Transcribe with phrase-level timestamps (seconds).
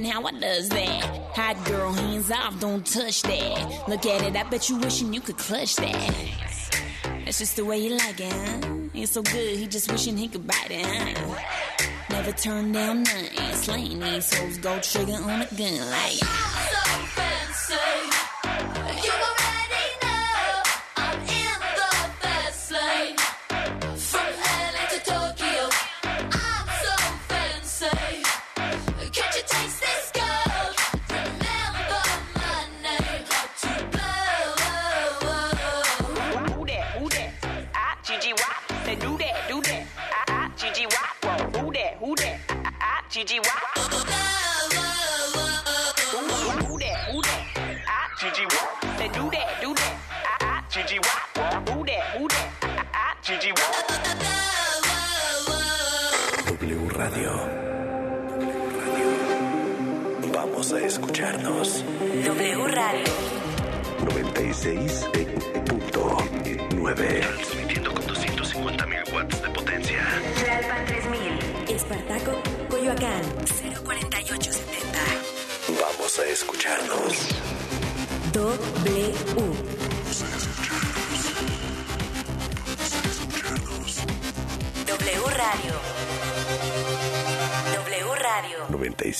[0.00, 1.02] How I does that?
[1.34, 3.88] Hot girl, hands off, don't touch that.
[3.88, 6.14] Look at it, I bet you wishing you could clutch that.
[7.24, 8.68] That's just the way you like it, huh?
[8.94, 11.92] It's so good, he just wishing he could bite it, huh?
[12.10, 13.54] Never turn down nothing.
[13.54, 16.12] Slaying these hoes, go trigger on a gun like.
[16.12, 18.21] so fancy.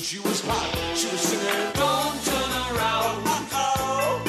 [0.00, 0.96] That she was hot.
[0.96, 4.24] She was singing, Don't turn around, uh-oh.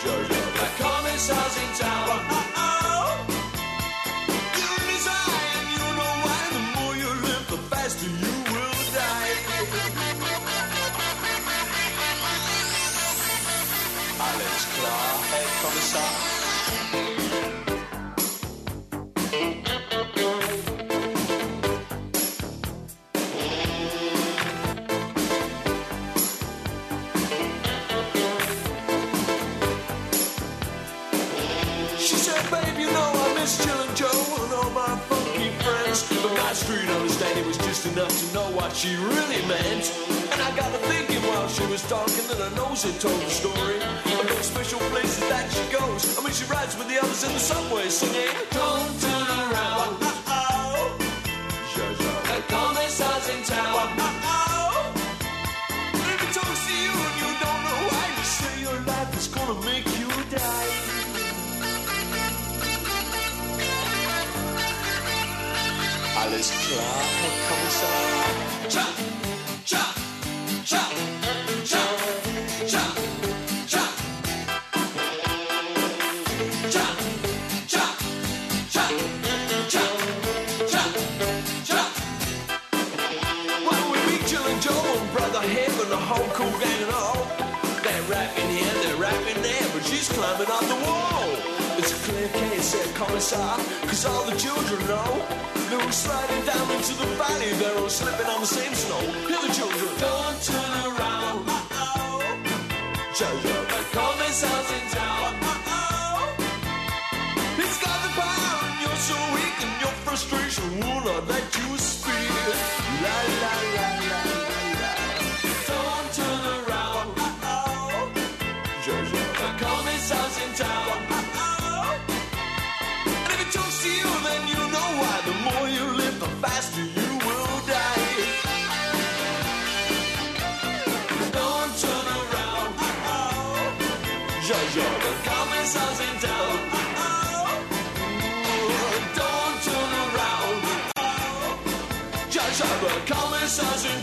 [0.00, 3.10] Jojo, that commissar's in town, uh-oh.
[4.56, 6.40] You're in his eye, and you know why.
[6.56, 9.32] The more you live, the faster you will die.
[14.28, 16.43] Alles klar, Herr Kommissar?
[38.84, 39.84] She really meant.
[40.32, 43.30] And I got to thinking while she was talking that her nose had told the
[43.30, 43.78] story
[44.28, 46.18] those special places that she goes.
[46.18, 48.28] I mean, she rides with the others in the subway singing,
[66.24, 68.24] Alles klar, Herr Kommissar?
[68.70, 68.86] Cha,
[93.06, 95.12] Commissar, cause all the children know.
[95.68, 99.00] They were sliding down into the valley, they're all slipping on the same snow.
[99.28, 101.48] Hear the children, don't turn around.
[101.48, 102.22] Uh-oh.
[103.18, 105.34] Jojo, the Commissar's in town.
[105.52, 106.34] Uh-oh.
[107.60, 111.76] He's got the power and you're so weak and your frustration will not let you
[111.76, 112.30] speak.
[113.04, 113.73] La la la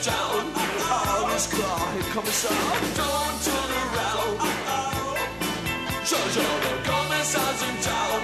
[0.03, 1.91] down on his claw.
[1.93, 2.55] Here comes some.
[2.99, 4.33] Don't turn around.
[6.09, 8.19] Judge all the commissars in town.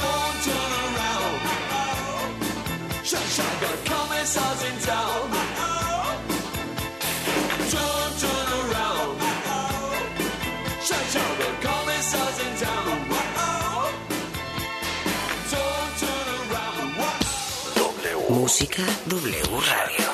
[0.00, 1.36] Don't turn around.
[3.02, 5.13] Judge all the commissars in town.
[18.44, 20.13] Música W Radio.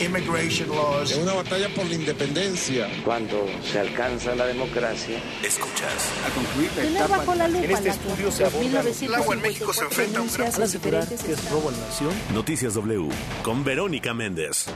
[0.00, 1.10] Immigration laws.
[1.10, 2.88] Es una batalla por la independencia.
[3.04, 6.10] Cuando se alcanza la democracia, Escuchas.
[6.74, 9.84] Tener bajo la lupa En este estudio se aborda- 1954 El agua en México se
[9.84, 10.52] enfrenta a un gran
[11.24, 12.12] que es robo a la nación.
[12.32, 13.08] Noticias W
[13.42, 14.66] con Verónica Méndez.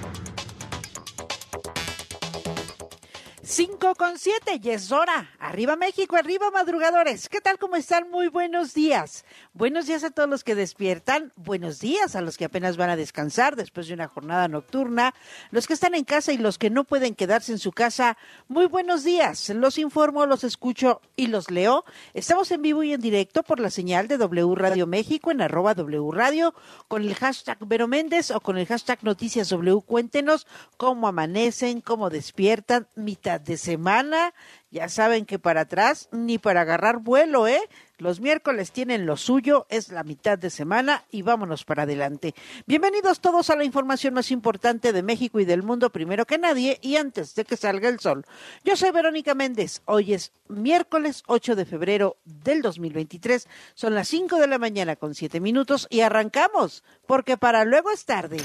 [3.42, 5.30] 5 con 7, y es hora.
[5.48, 7.30] Arriba México, arriba madrugadores.
[7.30, 7.58] ¿Qué tal?
[7.58, 8.10] ¿Cómo están?
[8.10, 9.24] Muy buenos días.
[9.54, 11.32] Buenos días a todos los que despiertan.
[11.36, 15.14] Buenos días a los que apenas van a descansar después de una jornada nocturna.
[15.50, 18.18] Los que están en casa y los que no pueden quedarse en su casa.
[18.46, 19.48] Muy buenos días.
[19.48, 21.86] Los informo, los escucho y los leo.
[22.12, 25.72] Estamos en vivo y en directo por la señal de W Radio México en arroba
[25.72, 26.52] W Radio
[26.88, 29.80] con el hashtag Vero Méndez o con el hashtag Noticias W.
[29.80, 34.34] Cuéntenos cómo amanecen, cómo despiertan, mitad de semana.
[34.70, 37.60] Ya saben que para atrás ni para agarrar vuelo, ¿eh?
[37.96, 42.34] Los miércoles tienen lo suyo, es la mitad de semana y vámonos para adelante.
[42.66, 46.78] Bienvenidos todos a la información más importante de México y del mundo, primero que nadie
[46.82, 48.26] y antes de que salga el sol.
[48.62, 49.80] Yo soy Verónica Méndez.
[49.86, 53.48] Hoy es miércoles 8 de febrero del 2023.
[53.72, 58.04] Son las 5 de la mañana con 7 minutos y arrancamos, porque para luego es
[58.04, 58.36] tarde.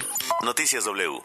[0.41, 1.19] Noticias W.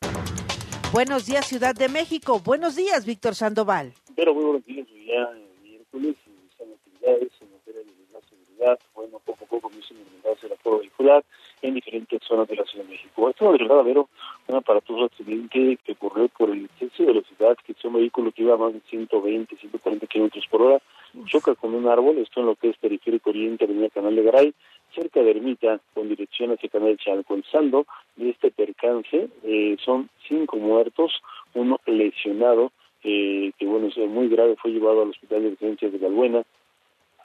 [0.91, 2.41] Buenos días, Ciudad de México.
[2.41, 3.95] Buenos días, Víctor Sandoval.
[4.19, 5.31] Pero muy buenos días, ya
[5.63, 10.47] miércoles inician actividades en materia de la seguridad, bueno, poco a poco comienzan a implementarse
[10.49, 11.25] el apoyo vehicular
[11.63, 13.31] en diferentes zonas de la Ciudad de México.
[13.31, 14.09] Esta madrugada, Vero,
[14.49, 18.43] un aparatoso accidente que ocurrió por el exceso de velocidad, que es un vehículo que
[18.43, 20.83] iba a más de 120, 140 kilómetros por hora,
[21.27, 24.55] choca con un árbol, esto en lo que es periférico oriente, avenida Canal de Garay,
[24.97, 27.37] cerca de Ermita, con dirección hacia Canal Chalco.
[27.37, 31.23] El saldo de este percance eh, son cinco muertos,
[31.55, 32.73] uno lesionado,
[33.05, 36.43] eh, que bueno, es muy grave, fue llevado al hospital de urgencias de Galbuena,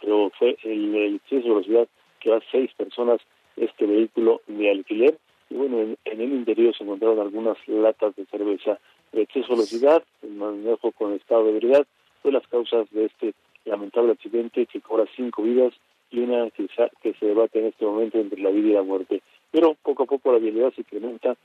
[0.02, 1.88] pero fue el, el exceso de velocidad
[2.20, 3.22] que va seis personas
[3.56, 5.18] este vehículo de alquiler
[5.54, 8.80] y bueno, en, el interior se encontraron algunas latas de cerveza.
[9.12, 11.86] El exceso de velocidad, el manejo con estado de ebriedad,
[12.24, 15.74] fue las causas de este lamentable accidente que cobra cinco vidas
[16.10, 16.68] y una que,
[17.04, 19.22] que se debate en este momento entre la vida y la muerte.
[19.52, 21.36] Pero poco a poco la vialidad se incrementa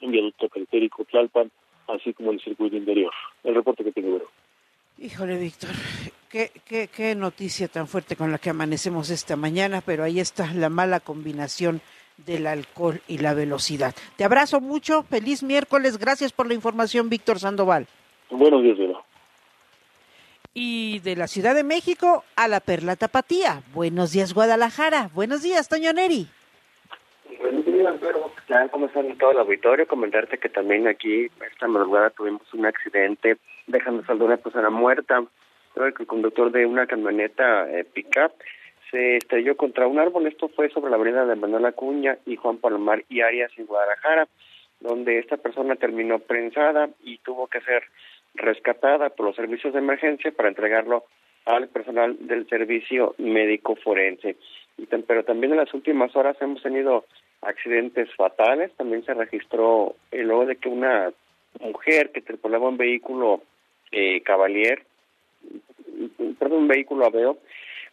[0.00, 1.50] en viaducto periférico Tlalpan,
[1.94, 3.12] así como el circuito interior.
[3.44, 4.20] El reporte que tengo.
[4.98, 5.70] Híjole, Víctor,
[6.28, 10.52] qué, qué, qué noticia tan fuerte con la que amanecemos esta mañana, pero ahí está
[10.52, 11.80] la mala combinación
[12.26, 13.94] del alcohol y la velocidad.
[14.16, 17.86] Te abrazo mucho, feliz miércoles, gracias por la información, Víctor Sandoval.
[18.30, 19.02] Buenos días, Vero.
[20.52, 23.62] Y de la Ciudad de México a la Perla Tapatía.
[23.72, 25.10] Buenos días, Guadalajara.
[25.14, 26.28] Buenos días, Toño Neri.
[27.40, 28.30] Buenos días, pero.
[28.70, 29.86] ¿Cómo están todo el auditorio?
[29.86, 35.24] Comentarte que también aquí esta madrugada tuvimos un accidente dejando a una persona muerta.
[35.74, 38.32] Creo que el conductor de una camioneta eh, pick-up
[38.90, 40.26] se estrelló contra un árbol.
[40.26, 44.28] Esto fue sobre la avenida de Manuel Acuña y Juan Palomar y Arias en Guadalajara,
[44.80, 47.84] donde esta persona terminó prensada y tuvo que ser
[48.34, 51.04] rescatada por los servicios de emergencia para entregarlo
[51.46, 54.36] al personal del servicio médico forense.
[54.76, 57.04] Y pero también en las últimas horas hemos tenido
[57.42, 58.72] accidentes fatales.
[58.76, 61.12] También se registró eh, luego de que una
[61.60, 63.42] mujer que tripulaba un vehículo
[63.92, 64.84] eh, Cavalier,
[66.38, 67.38] perdón, un vehículo Aveo,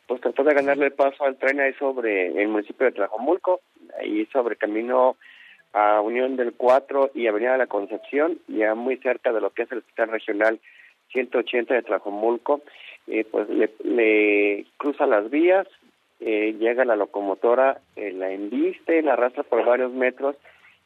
[0.08, 3.62] pues trató de ganarle paso al tren ahí sobre el municipio de Tlajomulco,
[4.00, 5.18] ahí sobre camino
[5.74, 9.64] a Unión del 4 y Avenida de la Concepción, ya muy cerca de lo que
[9.64, 10.60] es el Hospital Regional
[11.12, 12.62] 180 de Tlajomulco,
[13.08, 15.68] eh, pues le, le cruza las vías,
[16.20, 20.36] eh, llega la locomotora, eh, la embiste, la arrastra por varios metros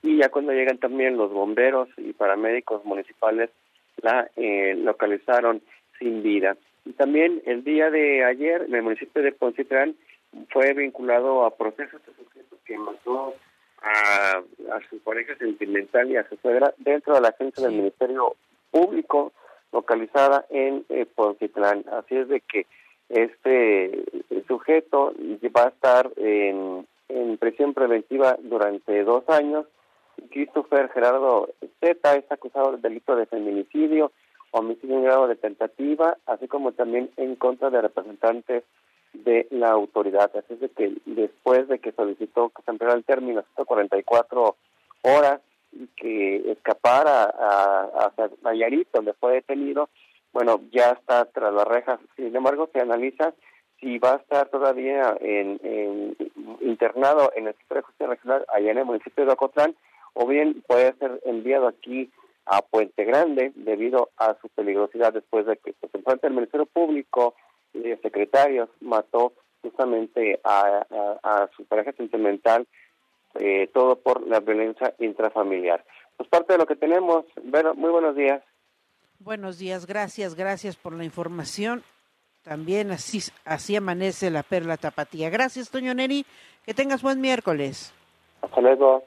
[0.03, 3.49] y ya cuando llegan también los bomberos y paramédicos municipales
[4.01, 5.61] la eh, localizaron
[5.99, 6.57] sin vida.
[6.85, 9.95] Y también el día de ayer en el municipio de Poncitlán
[10.49, 13.35] fue vinculado a procesos de sujeto que mató
[13.81, 14.41] a,
[14.75, 18.35] a su pareja sentimental y a su suegra dentro de la agencia del Ministerio
[18.71, 19.33] Público
[19.71, 21.85] localizada en eh, Poncitlán.
[21.91, 22.65] Así es de que
[23.11, 24.03] este
[24.47, 25.13] sujeto
[25.55, 29.65] va a estar en, en prisión preventiva durante dos años.
[30.29, 31.49] Christopher Gerardo
[31.81, 34.11] Z es acusado del delito de feminicidio,
[34.51, 38.63] homicidio en grado de tentativa, así como también en contra de representantes
[39.13, 40.31] de la autoridad.
[40.35, 44.55] Así es de que después de que solicitó que se ampliara el término 144
[45.03, 45.41] horas
[45.73, 48.11] y que escapara a, a
[48.93, 49.89] donde fue detenido,
[50.33, 51.99] bueno, ya está tras las rejas.
[52.15, 53.33] Sin embargo, se analiza
[53.79, 56.15] si va a estar todavía en, en-
[56.61, 59.75] internado en el Centro de Justicia Regional allá en el municipio de Ocotlán
[60.13, 62.11] o bien puede ser enviado aquí
[62.45, 67.33] a Puente Grande debido a su peligrosidad después de que pues, del Ministerio Público
[67.73, 70.85] y de secretarios mató justamente a,
[71.23, 72.67] a- su pareja sentimental
[73.35, 75.83] eh, todo por la violencia intrafamiliar.
[76.17, 77.25] Pues parte de lo que tenemos.
[77.43, 78.43] Vero, muy buenos días.
[79.23, 81.83] Buenos días, gracias, gracias por la información.
[82.41, 85.29] También así, así amanece la Perla Tapatía.
[85.29, 86.25] Gracias, Toño Neri.
[86.65, 87.93] Que tengas buen miércoles.
[88.41, 89.03] Hasta luego.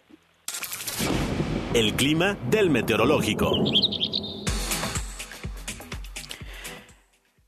[1.75, 3.51] El clima del meteorológico.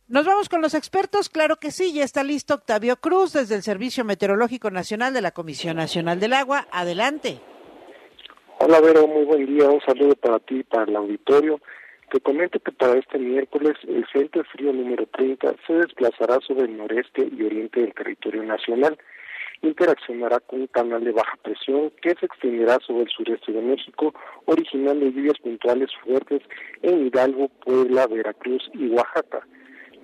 [0.08, 3.62] Nos vamos con los expertos, claro que sí, ya está listo Octavio Cruz desde el
[3.62, 6.66] Servicio Meteorológico Nacional de la Comisión Nacional del Agua.
[6.72, 7.38] Adelante.
[8.58, 11.60] Hola Vero, muy buen día, un saludo para ti y para el auditorio.
[12.10, 16.76] Te comento que para este miércoles el Frente Frío número 30 se desplazará sobre el
[16.76, 18.96] noreste y oriente del territorio nacional.
[19.62, 24.14] Interaccionará con un canal de baja presión que se extenderá sobre el sureste de México,
[24.44, 26.42] originando lluvias puntuales fuertes
[26.82, 29.44] en Hidalgo, Puebla, Veracruz y Oaxaca.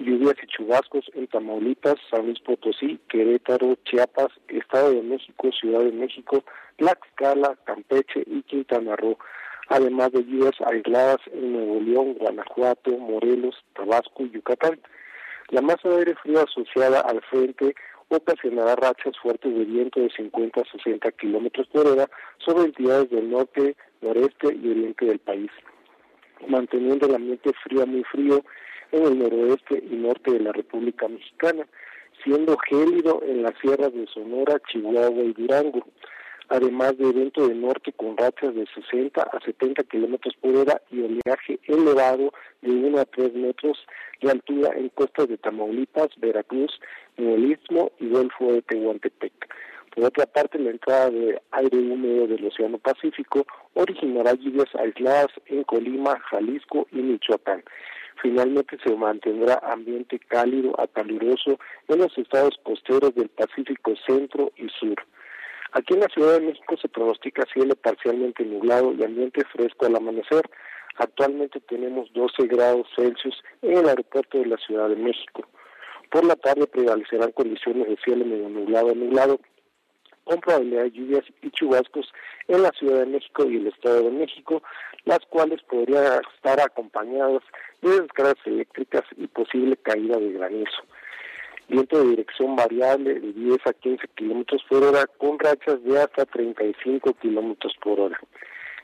[0.00, 5.92] Lluvias y chubascos en Tamaulipas, San Luis Potosí, Querétaro, Chiapas, Estado de México, Ciudad de
[5.92, 6.42] México,
[6.78, 9.16] Tlaxcala, Campeche y Quintana Roo,
[9.68, 14.80] además de lluvias aisladas en Nuevo León, Guanajuato, Morelos, Tabasco y Yucatán.
[15.48, 17.74] La masa de aire frío asociada al frente
[18.08, 23.30] ocasionará rachas fuertes de viento de 50 a 60 kilómetros por hora sobre entidades del
[23.30, 25.50] norte, noreste y oriente del país,
[26.46, 28.44] manteniendo el ambiente frío muy frío
[28.92, 31.66] en el noroeste y norte de la República Mexicana,
[32.22, 35.86] siendo gélido en las sierras de Sonora, Chihuahua y Durango.
[36.52, 41.00] Además de evento de norte con rachas de 60 a 70 kilómetros por hora y
[41.00, 43.78] oleaje elevado de 1 a 3 metros
[44.20, 46.78] de altura en costas de Tamaulipas, Veracruz,
[47.16, 47.58] el
[47.98, 49.32] y Golfo de Tehuantepec.
[49.94, 55.64] Por otra parte, la entrada de aire húmedo del Océano Pacífico originará lluvias aisladas en
[55.64, 57.62] Colima, Jalisco y Michoacán.
[58.20, 64.68] Finalmente se mantendrá ambiente cálido a caluroso en los estados costeros del Pacífico Centro y
[64.68, 65.02] Sur.
[65.72, 69.96] Aquí en la Ciudad de México se pronostica cielo parcialmente nublado y ambiente fresco al
[69.96, 70.42] amanecer.
[70.96, 75.48] Actualmente tenemos 12 grados Celsius en el aeropuerto de la Ciudad de México.
[76.10, 79.40] Por la tarde prevalecerán condiciones de cielo medio nublado a nublado
[80.24, 82.12] con probabilidad de lluvias y chubascos
[82.48, 84.62] en la Ciudad de México y el Estado de México,
[85.04, 87.42] las cuales podrían estar acompañadas
[87.80, 90.82] de descargas eléctricas y posible caída de granizo.
[91.72, 96.26] Viento de dirección variable de 10 a 15 kilómetros por hora con rachas de hasta
[96.26, 98.20] 35 kilómetros por hora.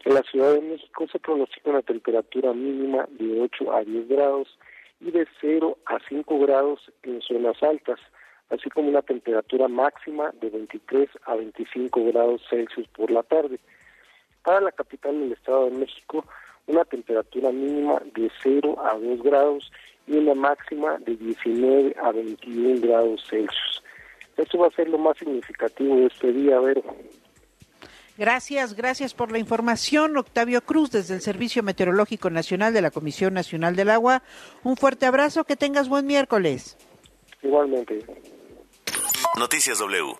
[0.07, 4.59] En la Ciudad de México se pronostica una temperatura mínima de 8 a 10 grados
[5.03, 8.01] y de 0 a 5 grados en zonas altas
[8.49, 13.61] así como una temperatura máxima de 23 a 25 grados Celsius por la tarde.
[14.43, 16.25] Para la capital del Estado de México,
[16.69, 19.71] una temperatura mínima de 0 a 2 grados
[20.07, 23.83] y una máxima de 19 a 21 grados Celsius.
[24.37, 26.83] Esto va a ser lo más significativo de este día, Vero.
[28.17, 33.35] Gracias, gracias por la información, Octavio Cruz, desde el Servicio Meteorológico Nacional de la Comisión
[33.35, 34.23] Nacional del Agua.
[34.65, 36.77] Un fuerte abrazo, que tengas buen miércoles.
[37.43, 38.05] Igualmente.
[39.39, 40.17] Noticias W.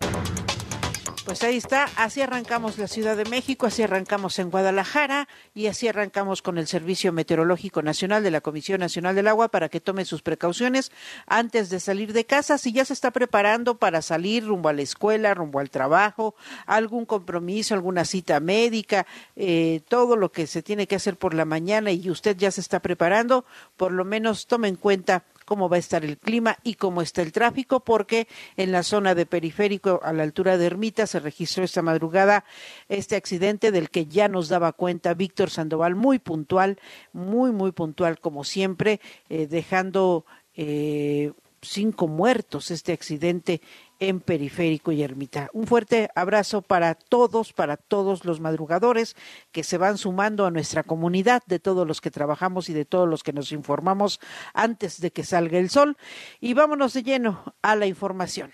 [1.29, 5.87] Pues ahí está, así arrancamos la Ciudad de México, así arrancamos en Guadalajara y así
[5.87, 10.07] arrancamos con el Servicio Meteorológico Nacional de la Comisión Nacional del Agua para que tome
[10.07, 10.91] sus precauciones
[11.27, 12.57] antes de salir de casa.
[12.57, 17.05] Si ya se está preparando para salir rumbo a la escuela, rumbo al trabajo, algún
[17.05, 19.07] compromiso, alguna cita médica,
[19.37, 22.63] eh, todo lo que se tiene que hacer por la mañana y usted ya se
[22.63, 23.45] está preparando,
[23.77, 27.23] por lo menos tome en cuenta cómo va a estar el clima y cómo está
[27.23, 31.65] el tráfico, porque en la zona de periférico a la altura de Ermita se registró
[31.65, 32.45] esta madrugada
[32.91, 36.79] este accidente del que ya nos daba cuenta Víctor Sandoval, muy puntual,
[37.15, 41.33] muy, muy puntual como siempre, eh, dejando eh,
[41.63, 43.63] cinco muertos este accidente
[43.99, 45.51] en Periférico y Ermita.
[45.53, 49.17] Un fuerte abrazo para todos, para todos los madrugadores
[49.53, 53.09] que se van sumando a nuestra comunidad, de todos los que trabajamos y de todos
[53.09, 54.21] los que nos informamos
[54.55, 55.97] antes de que salga el sol.
[56.41, 58.53] Y vámonos de lleno a la información.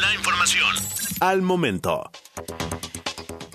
[0.00, 0.74] La información
[1.20, 2.10] al momento.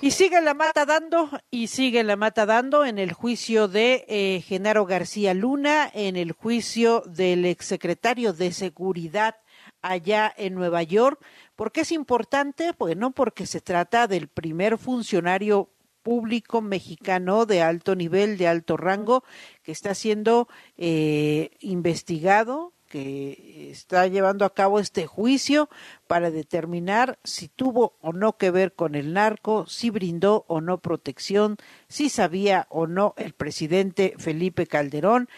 [0.02, 4.40] Y sigue la mata dando, y sigue la mata dando en el juicio de eh,
[4.40, 9.36] Genaro García Luna, en el juicio del exsecretario de Seguridad
[9.82, 11.22] allá en Nueva York.
[11.54, 12.72] ¿Por qué es importante?
[12.78, 15.68] Bueno, porque se trata del primer funcionario
[16.02, 19.22] público mexicano de alto nivel, de alto rango,
[19.62, 25.70] que está siendo eh, investigado, que está llevando a cabo este juicio
[26.08, 30.78] para determinar si tuvo o no que ver con el narco, si brindó o no
[30.78, 31.56] protección,
[31.88, 35.28] si sabía o no el presidente Felipe Calderón,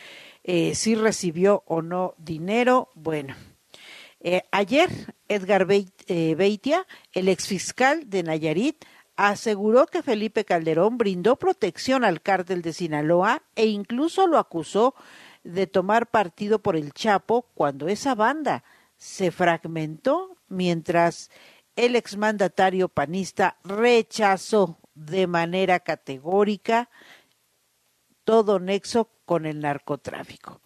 [0.44, 2.88] eh, si recibió o no dinero.
[2.94, 3.36] Bueno,
[4.20, 4.88] eh, ayer
[5.28, 8.82] Edgar eh, Beitia, el exfiscal de Nayarit,
[9.16, 14.94] aseguró que Felipe Calderón brindó protección al cártel de Sinaloa e incluso lo acusó
[15.44, 18.64] de tomar partido por el Chapo cuando esa banda
[18.96, 21.30] se fragmentó mientras
[21.76, 26.90] el exmandatario panista rechazó de manera categórica
[28.24, 30.60] todo nexo con el narcotráfico.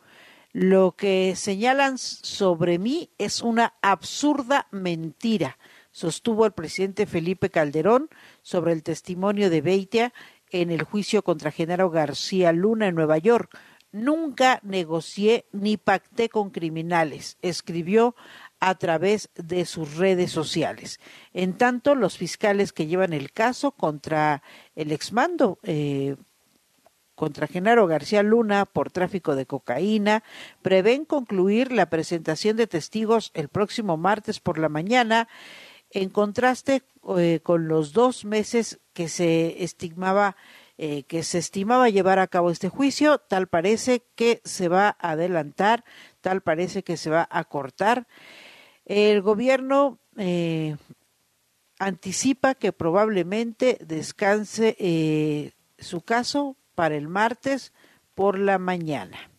[0.53, 5.59] Lo que señalan sobre mí es una absurda mentira,
[5.91, 8.09] sostuvo el presidente Felipe Calderón
[8.43, 10.13] sobre el testimonio de Beitia
[10.51, 13.59] en el juicio contra Genaro García Luna en Nueva York.
[13.97, 18.15] Nunca negocié ni pacté con criminales, escribió
[18.61, 21.01] a través de sus redes sociales.
[21.33, 24.43] En tanto, los fiscales que llevan el caso contra
[24.75, 26.17] el exmando, eh,
[27.15, 30.23] contra Genaro García Luna por tráfico de cocaína,
[30.61, 35.27] prevén concluir la presentación de testigos el próximo martes por la mañana,
[35.91, 36.83] en contraste
[37.17, 40.37] eh, con los dos meses que se estigmaba
[40.79, 45.13] eh, que se estimaba llevar a cabo este juicio, tal parece que se va a
[45.13, 45.85] adelantar,
[46.21, 48.07] tal parece que se va a cortar.
[48.85, 50.77] El gobierno eh,
[51.79, 57.73] anticipa que probablemente descanse eh, su caso para el martes
[58.15, 59.31] por la mañana.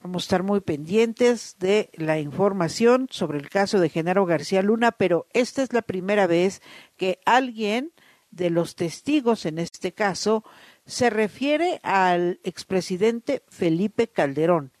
[0.00, 4.92] Vamos a estar muy pendientes de la información sobre el caso de Genaro García Luna,
[4.92, 6.62] pero esta es la primera vez
[6.96, 7.92] que alguien
[8.30, 10.44] de los testigos en este caso
[10.86, 14.72] se refiere al expresidente Felipe Calderón.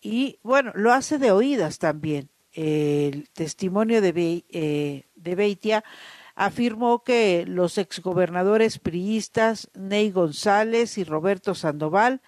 [0.00, 2.30] Y bueno, lo hace de oídas también.
[2.52, 5.84] El testimonio de, eh, de Beitia
[6.34, 12.22] afirmó que los exgobernadores priistas Ney González y Roberto Sandoval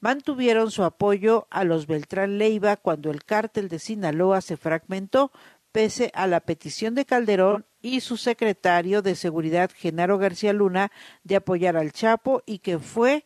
[0.00, 5.32] mantuvieron su apoyo a los Beltrán Leiva cuando el cártel de Sinaloa se fragmentó,
[5.72, 10.90] pese a la petición de Calderón y su secretario de Seguridad, Genaro García Luna,
[11.22, 13.24] de apoyar al Chapo y que fue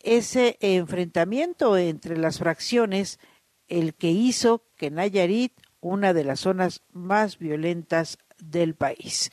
[0.00, 3.20] ese enfrentamiento entre las fracciones
[3.68, 9.30] el que hizo que Nayarit, una de las zonas más violentas del país.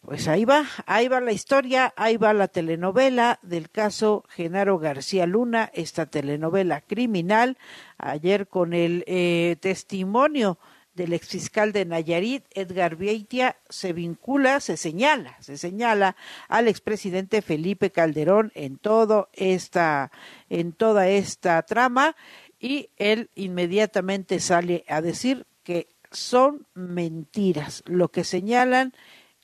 [0.00, 5.26] Pues ahí va, ahí va la historia, ahí va la telenovela del caso Genaro García
[5.26, 7.58] Luna, esta telenovela criminal,
[7.98, 10.58] ayer con el eh, testimonio
[10.98, 16.16] del exfiscal de Nayarit, Edgar Vieitia, se vincula, se señala, se señala
[16.48, 20.10] al expresidente Felipe Calderón en todo esta,
[20.50, 22.16] en toda esta trama,
[22.60, 27.84] y él inmediatamente sale a decir que son mentiras.
[27.86, 28.92] Lo que señalan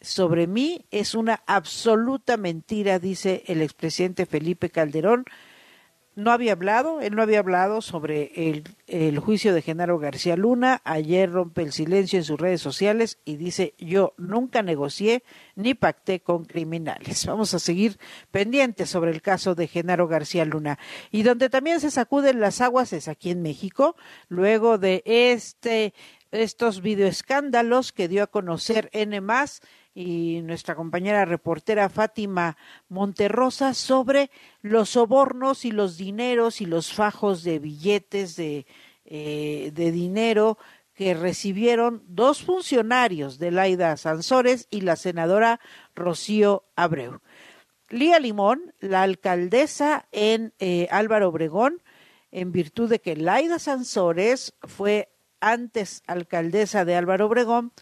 [0.00, 5.24] sobre mí es una absoluta mentira, dice el expresidente Felipe Calderón.
[6.16, 8.30] No había hablado, él no había hablado sobre
[8.86, 10.80] el, juicio de Genaro García Luna.
[10.84, 15.24] Ayer rompe el silencio en sus redes sociales y dice, yo nunca negocié
[15.56, 17.26] ni pacté con criminales.
[17.26, 17.98] Vamos a seguir
[18.30, 20.78] pendientes sobre el caso de Genaro García Luna.
[21.10, 23.96] Y donde también se sacuden las aguas es aquí en México,
[24.28, 25.94] luego de este
[26.30, 29.20] estos videoescándalos que dio a conocer N
[29.94, 32.56] y nuestra compañera reportera Fátima
[32.88, 34.30] Monterrosa sobre
[34.60, 38.66] los sobornos y los dineros y los fajos de billetes de,
[39.04, 40.58] eh, de dinero
[40.94, 45.60] que recibieron dos funcionarios de Laida Sansores y la senadora
[45.94, 47.20] Rocío Abreu.
[47.88, 51.82] Lía Limón, la alcaldesa en eh, Álvaro Obregón,
[52.30, 57.72] en virtud de que Laida Sansores fue antes alcaldesa de Álvaro Obregón,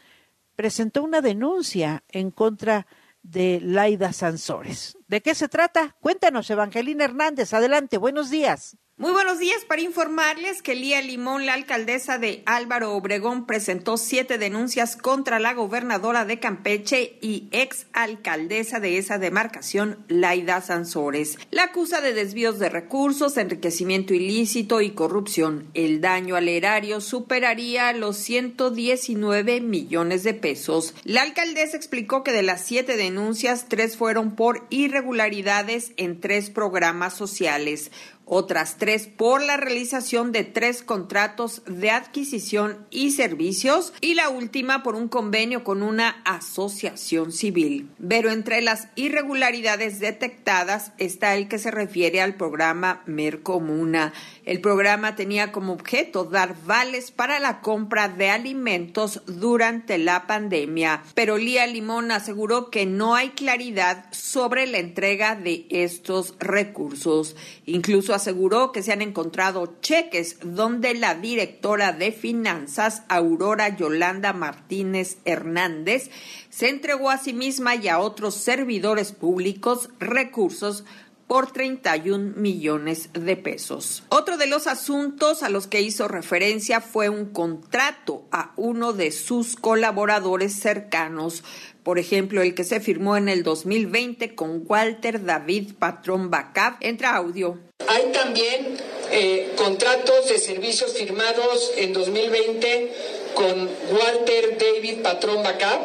[0.56, 2.86] presentó una denuncia en contra
[3.22, 4.98] de Laida Sansores.
[5.06, 5.96] ¿De qué se trata?
[6.00, 7.54] Cuéntanos, Evangelina Hernández.
[7.54, 8.76] Adelante, buenos días.
[9.02, 14.38] Muy buenos días para informarles que Lía Limón, la alcaldesa de Álvaro Obregón, presentó siete
[14.38, 21.36] denuncias contra la gobernadora de Campeche y ex alcaldesa de esa demarcación, Laida Sansores.
[21.50, 25.66] La acusa de desvíos de recursos, enriquecimiento ilícito y corrupción.
[25.74, 30.94] El daño al erario superaría los 119 millones de pesos.
[31.02, 37.14] La alcaldesa explicó que de las siete denuncias, tres fueron por irregularidades en tres programas
[37.14, 37.90] sociales
[38.24, 44.82] otras tres por la realización de tres contratos de adquisición y servicios y la última
[44.82, 47.88] por un convenio con una asociación civil.
[48.08, 54.12] Pero entre las irregularidades detectadas está el que se refiere al programa Mercomuna.
[54.44, 61.02] El programa tenía como objeto dar vales para la compra de alimentos durante la pandemia,
[61.14, 67.36] pero Lía Limón aseguró que no hay claridad sobre la entrega de estos recursos.
[67.66, 75.18] Incluso aseguró que se han encontrado cheques donde la directora de finanzas, Aurora Yolanda Martínez
[75.24, 76.10] Hernández,
[76.50, 80.84] se entregó a sí misma y a otros servidores públicos recursos
[81.32, 84.04] por 31 millones de pesos.
[84.10, 89.12] Otro de los asuntos a los que hizo referencia fue un contrato a uno de
[89.12, 91.42] sus colaboradores cercanos,
[91.82, 96.76] por ejemplo, el que se firmó en el 2020 con Walter David Patrón Bacab.
[96.80, 97.58] Entra audio.
[97.88, 98.78] Hay también
[99.10, 102.92] eh, contratos de servicios firmados en 2020
[103.34, 105.80] con Walter David Patrón Bacab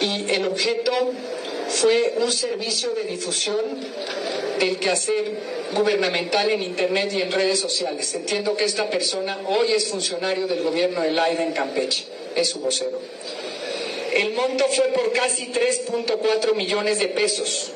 [0.00, 0.92] y el objeto
[1.68, 3.60] fue un servicio de difusión
[4.58, 5.38] del quehacer
[5.74, 8.12] gubernamental en Internet y en redes sociales.
[8.14, 12.04] Entiendo que esta persona hoy es funcionario del gobierno de Laida en Campeche,
[12.34, 13.00] es su vocero.
[14.14, 17.72] El monto fue por casi 3.4 millones de pesos.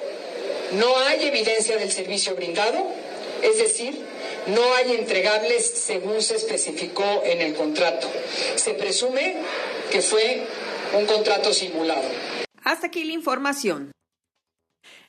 [0.72, 2.87] No hay evidencia del servicio brindado,
[3.42, 3.98] es decir,
[4.46, 8.09] no hay entregables según se especificó en el contrato.
[8.57, 9.37] Se presume
[9.90, 10.46] que fue
[10.98, 12.09] un contrato simulado.
[12.64, 13.95] Hasta aquí la información.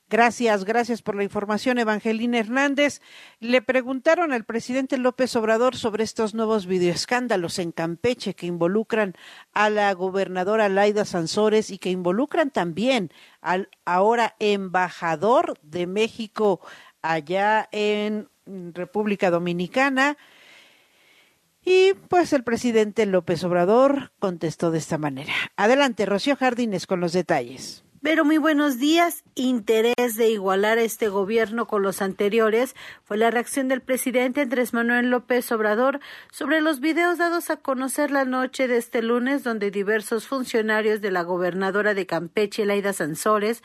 [0.10, 3.02] Gracias, gracias por la información, Evangelina Hernández.
[3.41, 9.15] Le preguntaron al presidente López Obrador sobre estos nuevos videoescándalos en Campeche que involucran
[9.52, 16.62] a la gobernadora Laida Sansores y que involucran también al ahora embajador de México
[17.02, 20.17] allá en República Dominicana.
[21.65, 25.34] Y pues el presidente López Obrador contestó de esta manera.
[25.58, 27.84] Adelante, Rocío Jardines con los detalles.
[28.10, 29.26] Pero muy buenos días.
[29.36, 35.10] Interés de igualar este gobierno con los anteriores fue la reacción del presidente Andrés Manuel
[35.10, 36.00] López Obrador
[36.32, 41.12] sobre los videos dados a conocer la noche de este lunes donde diversos funcionarios de
[41.12, 43.62] la gobernadora de Campeche, Laida Sansores,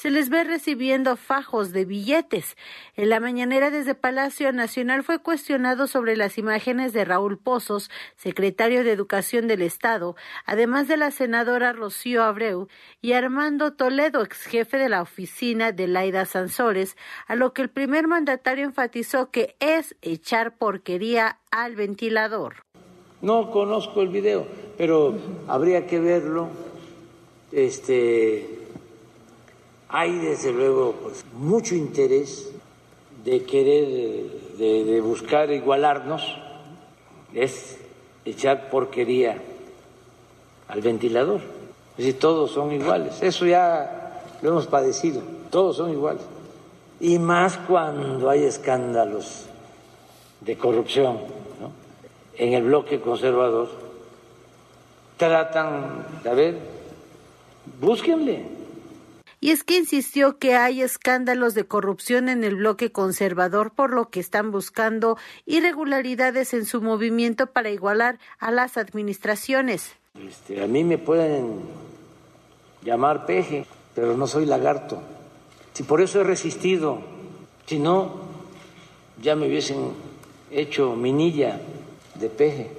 [0.00, 2.56] se les ve recibiendo fajos de billetes.
[2.96, 8.82] En la mañanera desde Palacio Nacional fue cuestionado sobre las imágenes de Raúl Pozos, secretario
[8.82, 12.68] de Educación del Estado, además de la senadora Rocío Abreu
[13.02, 17.68] y Armando Toledo, ex jefe de la oficina de Laida Sansores, a lo que el
[17.68, 22.64] primer mandatario enfatizó que es echar porquería al ventilador.
[23.20, 24.46] No conozco el video,
[24.78, 25.14] pero
[25.46, 26.48] habría que verlo.
[27.52, 28.59] Este
[29.92, 32.50] hay desde luego pues, mucho interés
[33.24, 36.22] de querer, de, buscar igualarnos,
[37.34, 37.78] es
[38.24, 39.36] echar porquería
[40.68, 41.40] al ventilador.
[41.92, 43.20] Es decir, todos son iguales.
[43.20, 46.22] Eso ya lo hemos padecido, todos son iguales.
[47.00, 49.46] Y más cuando hay escándalos
[50.40, 51.18] de corrupción
[52.36, 53.68] en el bloque conservador,
[55.18, 56.58] tratan, a ver,
[57.80, 58.59] búsquenle
[59.40, 64.10] y es que insistió que hay escándalos de corrupción en el bloque conservador, por lo
[64.10, 69.92] que están buscando irregularidades en su movimiento para igualar a las administraciones.
[70.28, 71.60] Este, a mí me pueden
[72.84, 75.00] llamar peje, pero no soy lagarto.
[75.72, 77.00] Si por eso he resistido,
[77.64, 78.20] si no,
[79.22, 79.92] ya me hubiesen
[80.50, 81.60] hecho minilla
[82.16, 82.70] de peje.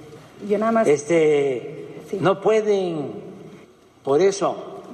[0.48, 0.86] Yo nada más.
[0.86, 2.18] Este, sí.
[2.20, 3.10] no pueden,
[4.04, 4.84] por eso.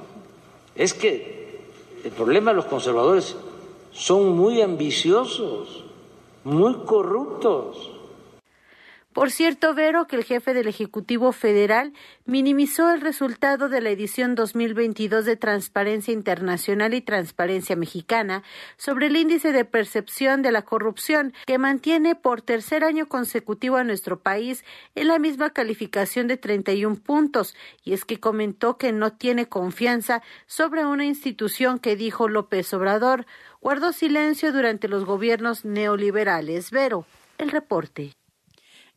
[0.75, 1.38] Es que
[2.03, 3.35] el problema de los conservadores
[3.91, 5.83] son muy ambiciosos,
[6.43, 7.91] muy corruptos.
[9.19, 11.91] Por cierto, Vero, que el jefe del Ejecutivo Federal
[12.23, 18.43] minimizó el resultado de la edición 2022 de Transparencia Internacional y Transparencia Mexicana
[18.77, 23.83] sobre el índice de percepción de la corrupción, que mantiene por tercer año consecutivo a
[23.83, 24.63] nuestro país
[24.95, 30.21] en la misma calificación de 31 puntos, y es que comentó que no tiene confianza
[30.45, 33.25] sobre una institución que dijo López Obrador
[33.59, 36.71] guardó silencio durante los gobiernos neoliberales.
[36.71, 37.05] Vero,
[37.37, 38.13] el reporte.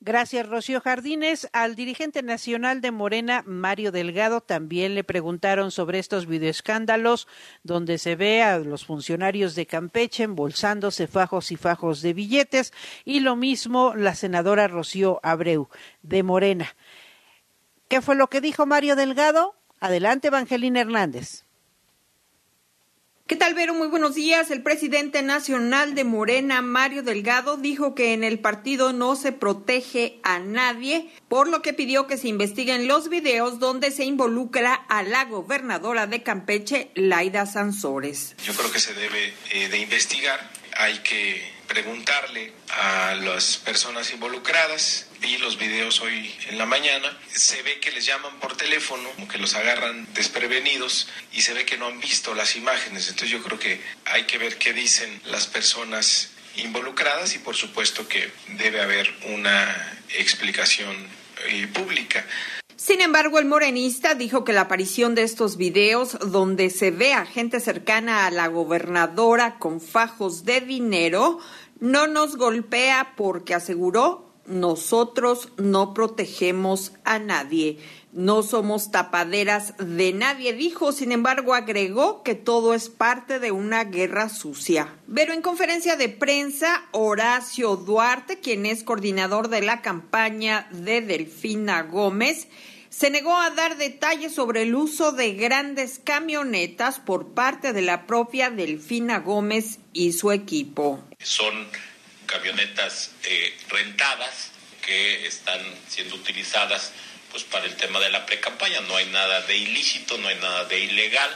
[0.04, 1.48] Gracias, Rocío Jardines.
[1.52, 7.28] Al dirigente nacional de Morena, Mario Delgado, también le preguntaron sobre estos videoescándalos
[7.62, 12.72] donde se ve a los funcionarios de Campeche embolsándose fajos y fajos de billetes
[13.04, 15.68] y lo mismo la senadora Rocío Abreu
[16.02, 16.74] de Morena.
[17.86, 19.54] ¿Qué fue lo que dijo Mario Delgado?
[19.78, 21.44] Adelante, Evangelina Hernández.
[23.26, 23.72] ¿Qué tal, Vero?
[23.72, 24.50] Muy buenos días.
[24.50, 30.18] El presidente nacional de Morena, Mario Delgado, dijo que en el partido no se protege
[30.24, 35.04] a nadie, por lo que pidió que se investiguen los videos donde se involucra a
[35.04, 38.34] la gobernadora de Campeche, Laida Sansores.
[38.44, 40.50] Yo creo que se debe eh, de investigar.
[40.76, 45.06] Hay que preguntarle a las personas involucradas.
[45.20, 47.16] Vi los videos hoy en la mañana.
[47.32, 51.64] Se ve que les llaman por teléfono, como que los agarran desprevenidos y se ve
[51.64, 53.08] que no han visto las imágenes.
[53.08, 58.06] Entonces yo creo que hay que ver qué dicen las personas involucradas y por supuesto
[58.08, 60.94] que debe haber una explicación
[61.46, 62.24] eh, pública.
[62.82, 67.24] Sin embargo, el morenista dijo que la aparición de estos videos donde se ve a
[67.24, 71.38] gente cercana a la gobernadora con fajos de dinero
[71.78, 77.78] no nos golpea porque aseguró nosotros no protegemos a nadie.
[78.12, 80.90] No somos tapaderas de nadie, dijo.
[80.90, 84.88] Sin embargo, agregó que todo es parte de una guerra sucia.
[85.14, 91.82] Pero en conferencia de prensa, Horacio Duarte, quien es coordinador de la campaña de Delfina
[91.82, 92.48] Gómez,
[92.92, 98.06] se negó a dar detalles sobre el uso de grandes camionetas por parte de la
[98.06, 101.02] propia Delfina Gómez y su equipo.
[101.22, 101.68] Son
[102.26, 104.52] camionetas eh, rentadas
[104.84, 106.92] que están siendo utilizadas
[107.30, 108.82] pues para el tema de la precampaña.
[108.82, 111.30] No hay nada de ilícito, no hay nada de ilegal.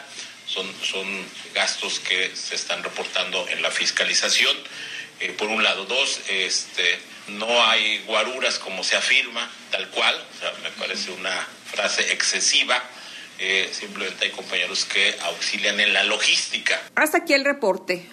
[0.47, 1.07] Son, son
[1.55, 4.55] gastos que se están reportando en la fiscalización.
[5.21, 10.15] Eh, por un lado, dos, este, no hay guaruras como se afirma, tal cual.
[10.15, 12.83] O sea, me parece una frase excesiva.
[13.39, 16.81] Eh, simplemente hay compañeros que auxilian en la logística.
[16.95, 18.07] Hasta aquí el reporte.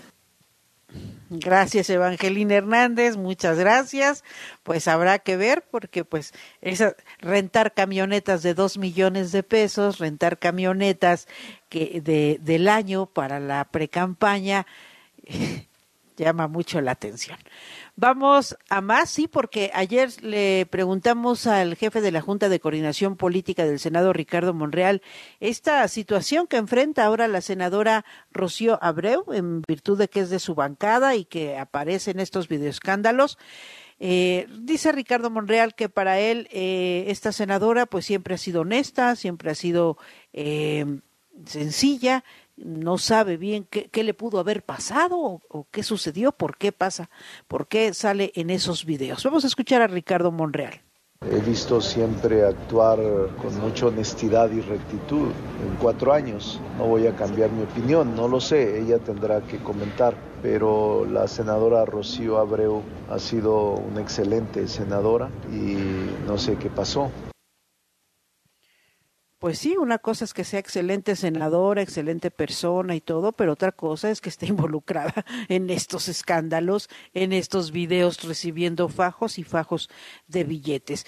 [1.35, 4.23] Gracias, Evangelina Hernández, muchas gracias.
[4.61, 10.37] Pues habrá que ver, porque pues esa, rentar camionetas de dos millones de pesos, rentar
[10.37, 11.27] camionetas
[11.69, 14.67] que de, del año para la precampaña,
[16.17, 17.39] llama mucho la atención.
[17.95, 23.17] Vamos a más, sí, porque ayer le preguntamos al jefe de la Junta de Coordinación
[23.17, 25.03] Política del Senado, Ricardo Monreal,
[25.39, 30.39] esta situación que enfrenta ahora la senadora Rocío Abreu, en virtud de que es de
[30.39, 33.37] su bancada y que aparece en estos videoescándalos.
[33.99, 39.15] Eh, dice Ricardo Monreal que para él eh, esta senadora pues siempre ha sido honesta,
[39.15, 39.97] siempre ha sido
[40.33, 40.99] eh,
[41.45, 42.23] sencilla,
[42.57, 47.09] no sabe bien qué, le pudo haber pasado o, o, qué sucedió, por qué pasa,
[47.47, 49.23] por qué sale en esos videos.
[49.23, 50.81] Vamos a escuchar a Ricardo Monreal.
[51.29, 52.99] He visto siempre actuar
[53.41, 55.29] con mucha honestidad y rectitud
[55.65, 56.59] en cuatro años.
[56.77, 60.15] No voy a cambiar mi opinión, no lo sé, ella tendrá que comentar.
[60.41, 65.77] Pero la senadora Rocío Abreu ha sido una excelente senadora y
[66.27, 67.09] no sé qué pasó.
[69.43, 73.73] Pues sí, una cosa es que sea excelente senadora, excelente persona y todo, pero otra
[73.73, 79.89] cosa es que esté involucrada en estos escándalos, en estos videos recibiendo fajos y fajos
[80.29, 81.05] de billetes.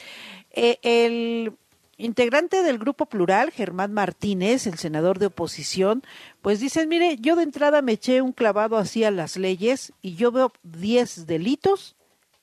[0.51, 1.53] Eh, el
[1.95, 6.03] integrante del Grupo Plural, Germán Martínez, el senador de oposición,
[6.41, 10.15] pues dicen, mire, yo de entrada me eché un clavado así a las leyes y
[10.15, 11.95] yo veo 10 delitos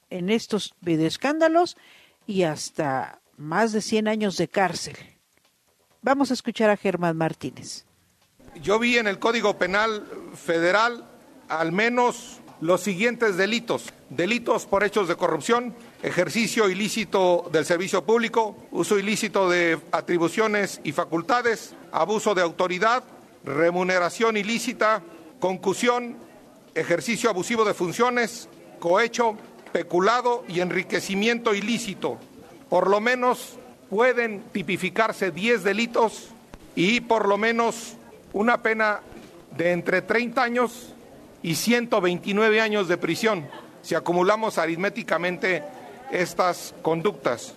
[0.08, 1.76] en estos videoescándalos
[2.26, 4.96] y hasta más de 100 años de cárcel.
[6.04, 7.84] Vamos a escuchar a Germán Martínez.
[8.60, 11.08] Yo vi en el Código Penal Federal
[11.48, 13.92] al menos los siguientes delitos.
[14.10, 20.90] Delitos por hechos de corrupción, ejercicio ilícito del servicio público, uso ilícito de atribuciones y
[20.90, 23.04] facultades, abuso de autoridad,
[23.44, 25.02] remuneración ilícita,
[25.38, 26.16] concusión,
[26.74, 28.48] ejercicio abusivo de funciones,
[28.80, 29.36] cohecho,
[29.72, 32.18] peculado y enriquecimiento ilícito.
[32.68, 33.58] Por lo menos
[33.92, 36.28] pueden tipificarse 10 delitos
[36.74, 37.92] y por lo menos
[38.32, 39.00] una pena
[39.54, 40.94] de entre 30 años
[41.42, 43.46] y 129 años de prisión
[43.82, 45.62] si acumulamos aritméticamente
[46.10, 47.54] estas conductas.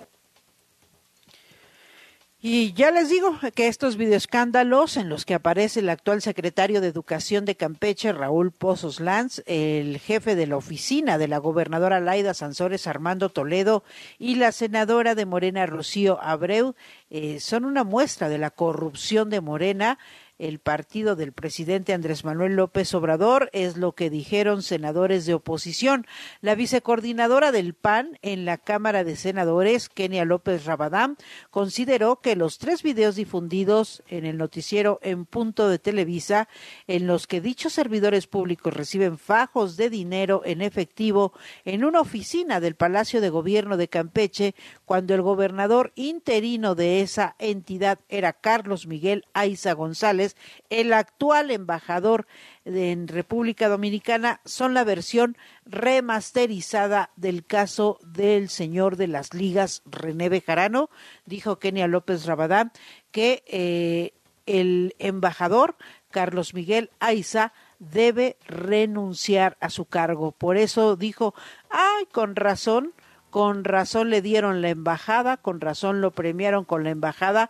[2.47, 6.89] Y ya les digo que estos videoescándalos en los que aparece el actual secretario de
[6.89, 12.36] Educación de Campeche, Raúl Pozos Lanz, el jefe de la oficina de la gobernadora Laida
[12.36, 13.84] Sansores, Armando Toledo,
[14.19, 16.75] y la senadora de Morena, Rocío Abreu,
[17.10, 19.97] eh, son una muestra de la corrupción de Morena
[20.38, 26.06] el partido del presidente Andrés Manuel López Obrador, es lo que dijeron senadores de oposición.
[26.41, 31.17] La vicecoordinadora del PAN en la Cámara de Senadores, Kenia López Rabadán,
[31.52, 36.48] consideró que los tres videos difundidos en el noticiero en punto de Televisa,
[36.88, 42.60] en los que dichos servidores públicos reciben fajos de dinero en efectivo en una oficina
[42.60, 48.88] del Palacio de Gobierno de Campeche, cuando el gobernador interino de esa entidad era Carlos
[48.88, 50.24] Miguel Aiza González,
[50.69, 52.27] el actual embajador
[52.65, 60.29] en República Dominicana, son la versión remasterizada del caso del señor de las ligas, René
[60.29, 60.89] Bejarano,
[61.25, 62.71] dijo Kenia López Rabadán,
[63.11, 64.13] que eh,
[64.45, 65.75] el embajador
[66.11, 70.31] Carlos Miguel Aiza debe renunciar a su cargo.
[70.31, 71.33] Por eso dijo,
[71.69, 72.93] ay, con razón,
[73.36, 77.50] con razón le dieron la embajada, con razón lo premiaron con la embajada.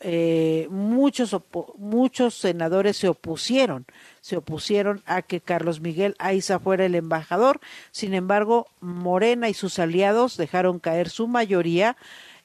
[0.00, 1.36] Eh, muchos,
[1.78, 3.86] muchos senadores se opusieron,
[4.20, 7.60] se opusieron a que Carlos Miguel Aiza fuera el embajador.
[7.92, 11.96] Sin embargo, Morena y sus aliados dejaron caer su mayoría.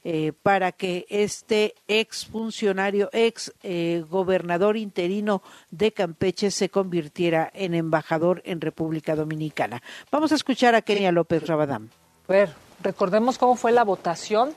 [0.02, 7.74] Eh, para que este ex funcionario, ex eh, gobernador interino de Campeche se convirtiera en
[7.74, 9.82] embajador en República Dominicana.
[10.10, 11.90] Vamos a escuchar a Kenia López Rabadán
[12.30, 14.54] ver, recordemos cómo fue la votación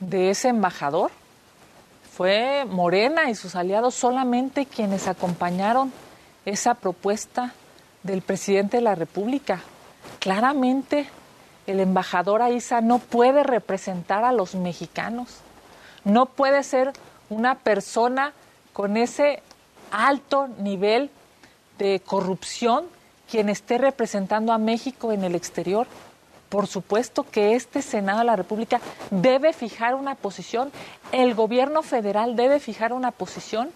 [0.00, 1.12] de ese embajador.
[2.12, 5.92] Fue Morena y sus aliados solamente quienes acompañaron
[6.44, 7.54] esa propuesta
[8.02, 9.60] del presidente de la República.
[10.18, 11.08] Claramente
[11.68, 15.36] el embajador Aiza no puede representar a los mexicanos,
[16.04, 16.92] no puede ser
[17.28, 18.32] una persona
[18.72, 19.42] con ese
[19.92, 21.10] alto nivel
[21.78, 22.86] de corrupción
[23.30, 25.86] quien esté representando a México en el exterior.
[26.50, 30.72] Por supuesto que este Senado de la República debe fijar una posición,
[31.12, 33.70] el gobierno federal debe fijar una posición.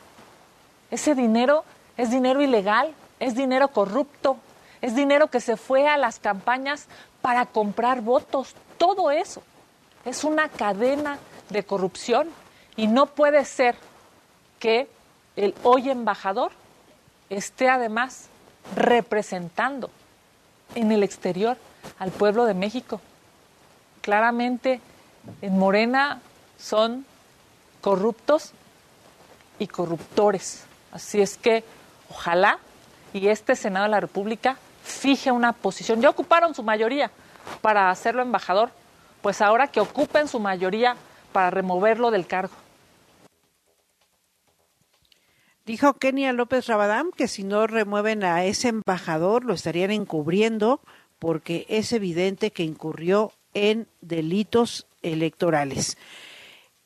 [0.91, 1.65] Ese dinero
[1.97, 4.39] es dinero ilegal, es dinero corrupto,
[4.83, 6.89] es dinero que se fue a las campañas
[7.23, 8.57] para comprar votos.
[8.77, 9.41] Todo eso
[10.05, 11.19] es una cadena
[11.51, 12.29] de corrupción
[12.75, 13.77] y no puede ser
[14.59, 14.89] que
[15.37, 16.51] el hoy embajador
[17.31, 18.27] esté además
[18.75, 19.91] representando
[20.75, 21.57] en el exterior
[21.99, 23.01] al pueblo de México.
[24.01, 24.81] Claramente
[25.43, 26.21] en Morena
[26.59, 27.07] son
[27.81, 28.53] corruptos
[29.59, 30.65] y corruptores.
[30.93, 31.65] Así es que
[32.11, 32.59] ojalá
[33.13, 36.01] y este Senado de la República fije una posición.
[36.01, 37.11] Ya ocuparon su mayoría
[37.61, 38.71] para hacerlo embajador,
[39.23, 40.97] pues ahora que ocupen su mayoría
[41.33, 42.55] para removerlo del cargo.
[45.65, 50.81] Dijo Kenia López Rabadán que si no remueven a ese embajador lo estarían encubriendo
[51.19, 55.97] porque es evidente que incurrió en delitos electorales.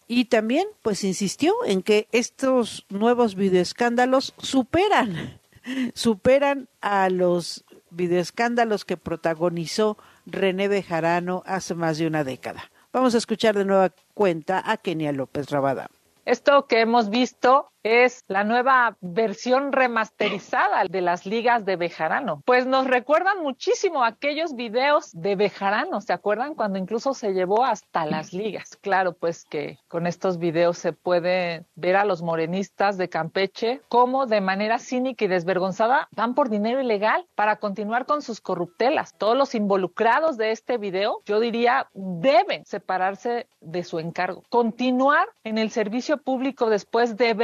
[0.07, 5.41] Y también, pues, insistió en que estos nuevos videoescándalos superan,
[5.95, 12.71] superan a los videoescándalos que protagonizó René Bejarano hace más de una década.
[12.93, 15.89] Vamos a escuchar de nueva cuenta a Kenia López Rabadán.
[16.25, 22.43] Esto que hemos visto es la nueva versión remasterizada de las ligas de Bejarano.
[22.45, 26.55] Pues nos recuerdan muchísimo aquellos videos de Bejarano, ¿se acuerdan?
[26.55, 28.77] Cuando incluso se llevó hasta las ligas.
[28.81, 34.27] Claro, pues que con estos videos se puede ver a los morenistas de Campeche cómo
[34.27, 39.17] de manera cínica y desvergonzada van por dinero ilegal para continuar con sus corruptelas.
[39.17, 44.43] Todos los involucrados de este video, yo diría, deben separarse de su encargo.
[44.49, 47.35] Continuar en el servicio público después de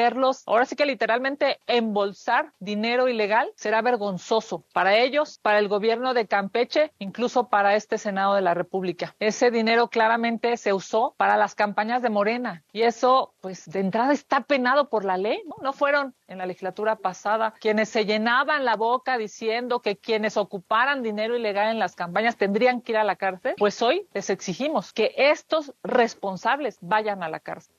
[0.47, 6.27] ahora sí que literalmente embolsar dinero ilegal será vergonzoso para ellos, para el gobierno de
[6.27, 9.15] Campeche, incluso para este Senado de la República.
[9.19, 14.13] Ese dinero claramente se usó para las campañas de Morena y eso, pues de entrada
[14.13, 15.57] está penado por la ley, ¿no?
[15.63, 21.03] No fueron en la legislatura pasada quienes se llenaban la boca diciendo que quienes ocuparan
[21.03, 23.55] dinero ilegal en las campañas tendrían que ir a la cárcel.
[23.59, 27.75] Pues hoy les exigimos que estos responsables vayan a la cárcel.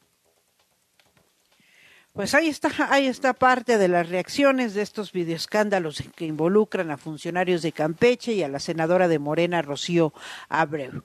[2.16, 6.96] Pues ahí está, ahí está parte de las reacciones de estos videoescándalos que involucran a
[6.96, 10.14] funcionarios de Campeche y a la senadora de Morena, Rocío
[10.48, 11.04] Abreu.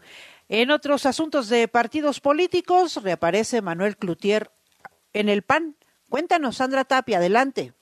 [0.48, 4.52] En otros asuntos de partidos políticos, reaparece Manuel Clutier
[5.12, 5.74] en el PAN.
[6.08, 7.72] Cuéntanos, Sandra Tapia, adelante.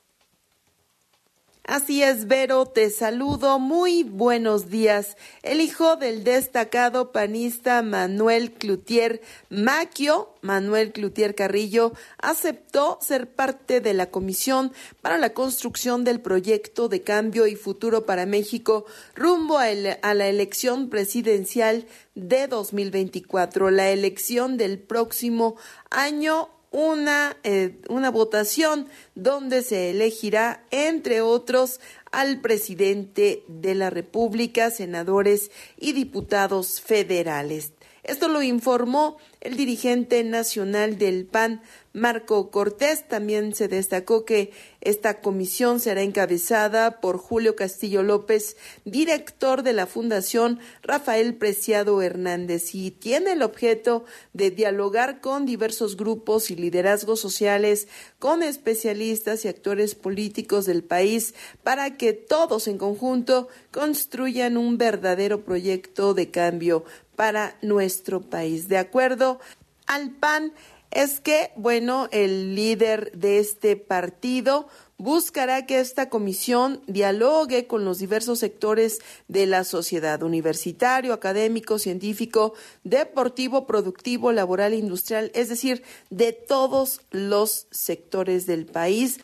[1.68, 3.58] Así es, Vero, te saludo.
[3.58, 5.18] Muy buenos días.
[5.42, 11.92] El hijo del destacado panista Manuel Clutier Maquio, Manuel Clutier Carrillo,
[12.22, 18.06] aceptó ser parte de la Comisión para la construcción del proyecto de cambio y futuro
[18.06, 19.66] para México rumbo a,
[20.00, 25.56] a la elección presidencial de 2024, la elección del próximo
[25.90, 31.80] año una, eh, una votación donde se elegirá, entre otros,
[32.12, 37.72] al presidente de la República, senadores y diputados federales.
[38.08, 41.60] Esto lo informó el dirigente nacional del PAN,
[41.92, 43.06] Marco Cortés.
[43.06, 44.50] También se destacó que
[44.80, 48.56] esta comisión será encabezada por Julio Castillo López,
[48.86, 55.98] director de la Fundación Rafael Preciado Hernández, y tiene el objeto de dialogar con diversos
[55.98, 57.88] grupos y liderazgos sociales,
[58.18, 65.44] con especialistas y actores políticos del país, para que todos en conjunto construyan un verdadero
[65.44, 66.84] proyecto de cambio
[67.18, 68.68] para nuestro país.
[68.68, 69.40] De acuerdo
[69.88, 70.52] al PAN,
[70.92, 77.98] es que, bueno, el líder de este partido buscará que esta comisión dialogue con los
[77.98, 82.54] diversos sectores de la sociedad, universitario, académico, científico,
[82.84, 89.18] deportivo, productivo, laboral, industrial, es decir, de todos los sectores del país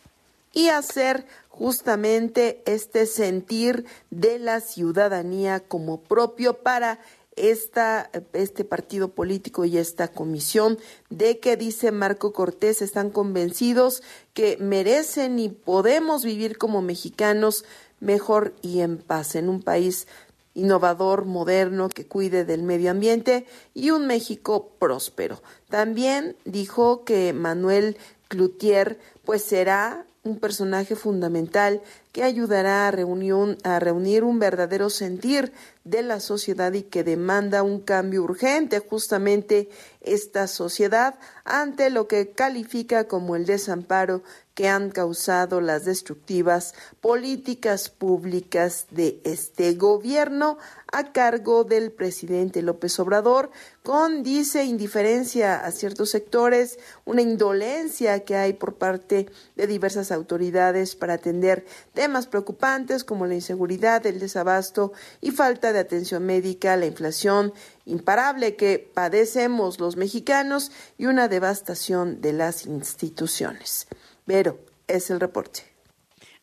[0.52, 6.98] y hacer justamente este sentir de la ciudadanía como propio para
[7.36, 10.78] esta, este partido político y esta comisión
[11.10, 17.64] de que, dice Marco Cortés, están convencidos que merecen y podemos vivir como mexicanos
[18.00, 20.06] mejor y en paz en un país
[20.54, 25.42] innovador, moderno, que cuide del medio ambiente y un México próspero.
[25.68, 27.96] También dijo que Manuel
[28.28, 35.52] Cloutier pues será un personaje fundamental que ayudará a, a reunir un verdadero sentir
[35.84, 39.68] de la sociedad y que demanda un cambio urgente justamente
[40.00, 41.14] esta sociedad
[41.44, 44.22] ante lo que califica como el desamparo
[44.54, 50.58] que han causado las destructivas políticas públicas de este gobierno
[50.92, 53.50] a cargo del presidente López Obrador,
[53.82, 60.94] con, dice, indiferencia a ciertos sectores, una indolencia que hay por parte de diversas autoridades
[60.94, 66.86] para atender temas preocupantes como la inseguridad, el desabasto y falta de atención médica, la
[66.86, 67.52] inflación
[67.86, 73.88] imparable que padecemos los mexicanos y una devastación de las instituciones.
[74.24, 75.62] Pero es el reporte.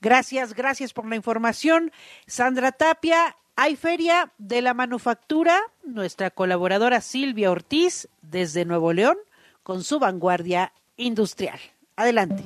[0.02, 1.92] Gracias, gracias por la información.
[2.26, 9.18] Sandra Tapia, hay feria de la manufactura, nuestra colaboradora Silvia Ortiz desde Nuevo León
[9.64, 11.60] con su vanguardia industrial.
[11.96, 12.44] Adelante.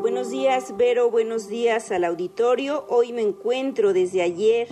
[0.00, 1.10] Buenos días, Vero.
[1.10, 2.86] Buenos días al auditorio.
[2.88, 4.68] Hoy me encuentro desde ayer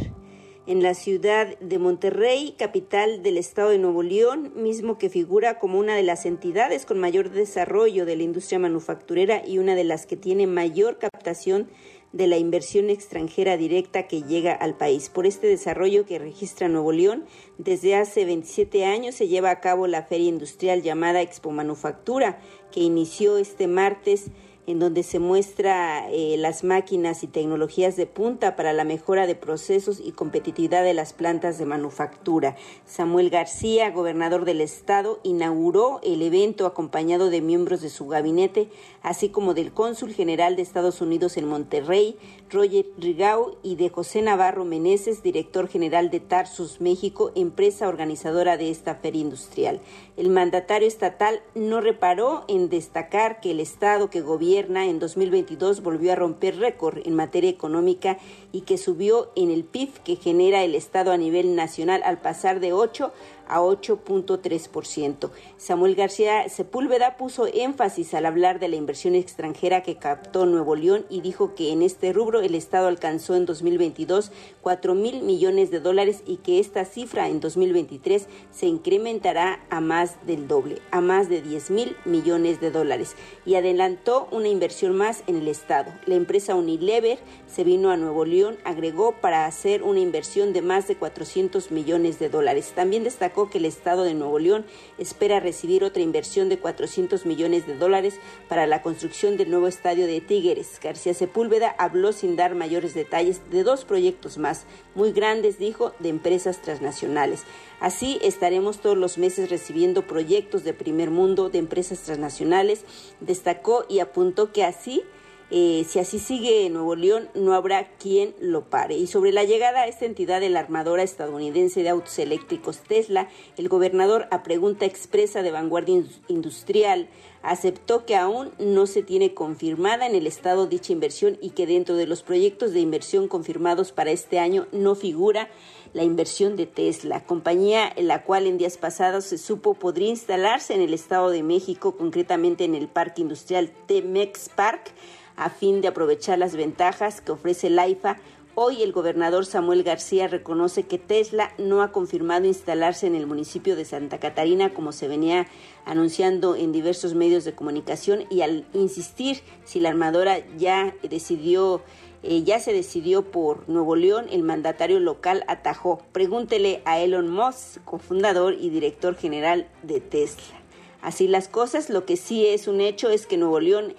[0.67, 5.79] en la ciudad de Monterrey, capital del estado de Nuevo León, mismo que figura como
[5.79, 10.07] una de las entidades con mayor desarrollo de la industria manufacturera y una de las
[10.07, 11.69] que tiene mayor captación
[12.13, 15.09] de la inversión extranjera directa que llega al país.
[15.09, 17.27] Por este desarrollo que registra Nuevo León,
[17.59, 22.41] desde hace 27 años se lleva a cabo la feria industrial llamada Expo Manufactura,
[22.73, 24.31] que inició este martes
[24.67, 29.37] en donde se muestra eh, las máquinas y tecnologías de punta para la mejora de
[29.37, 32.57] procesos y competitividad de las plantas de manufactura.
[32.85, 38.69] Samuel García, gobernador del estado, inauguró el evento acompañado de miembros de su gabinete,
[39.03, 42.19] así como del cónsul general de Estados Unidos en Monterrey,
[42.51, 48.71] Roger Rigau, y de José Navarro Meneses, director general de Tarsus, México, empresa organizadora de
[48.71, 49.81] esta feria industrial.
[50.17, 56.13] El mandatario estatal no reparó en destacar que el estado que gobierna en 2022 volvió
[56.13, 58.19] a romper récord en materia económica
[58.53, 62.59] y que subió en el PIB que genera el estado a nivel nacional al pasar
[62.61, 63.13] de 8
[63.49, 65.31] a 8.3%.
[65.57, 71.07] Samuel García Sepúlveda puso énfasis al hablar de la inversión extranjera que captó Nuevo León
[71.09, 74.33] y dijo que en este rubro el Estado alcanzó en 2022
[74.63, 80.27] 4 mil millones de dólares y que esta cifra en 2023 se incrementará a más
[80.27, 83.15] del doble, a más de 10 mil millones de dólares.
[83.45, 85.93] Y adelantó una inversión más en el Estado.
[86.07, 90.89] La empresa Unilever se vino a Nuevo León, agregó para hacer una inversión de más
[90.89, 92.73] de 400 millones de dólares.
[92.75, 94.65] También destacó que el Estado de Nuevo León
[94.99, 98.19] espera recibir otra inversión de 400 millones de dólares
[98.49, 100.81] para la construcción del nuevo estadio de Tigres.
[100.83, 104.65] García Sepúlveda habló sin dar mayores detalles de dos proyectos más,
[104.95, 107.45] muy grandes, dijo, de empresas transnacionales.
[107.79, 112.85] Así estaremos todos los meses recibiendo proyectos de primer mundo de empresas transnacionales,
[113.21, 115.03] destacó y apuntó que así
[115.51, 118.97] eh, si así sigue Nuevo León, no habrá quien lo pare.
[118.97, 123.29] Y sobre la llegada a esta entidad de la armadora estadounidense de autos eléctricos Tesla,
[123.57, 127.09] el gobernador, a pregunta expresa de Vanguardia Industrial,
[127.43, 131.95] aceptó que aún no se tiene confirmada en el Estado dicha inversión y que dentro
[131.95, 135.49] de los proyectos de inversión confirmados para este año no figura
[135.93, 140.75] la inversión de Tesla, compañía en la cual en días pasados se supo podría instalarse
[140.75, 144.93] en el Estado de México, concretamente en el Parque Industrial Temex Park
[145.37, 148.19] a fin de aprovechar las ventajas que ofrece el AIFA.
[148.55, 153.77] Hoy el gobernador Samuel García reconoce que Tesla no ha confirmado instalarse en el municipio
[153.77, 155.47] de Santa Catarina como se venía
[155.85, 161.83] anunciando en diversos medios de comunicación y al insistir si la armadora ya decidió
[162.23, 166.03] eh, ya se decidió por Nuevo León, el mandatario local atajó.
[166.11, 170.57] Pregúntele a Elon Musk, cofundador y director general de Tesla.
[171.03, 173.95] Así las cosas, lo que sí es un hecho es que Nuevo León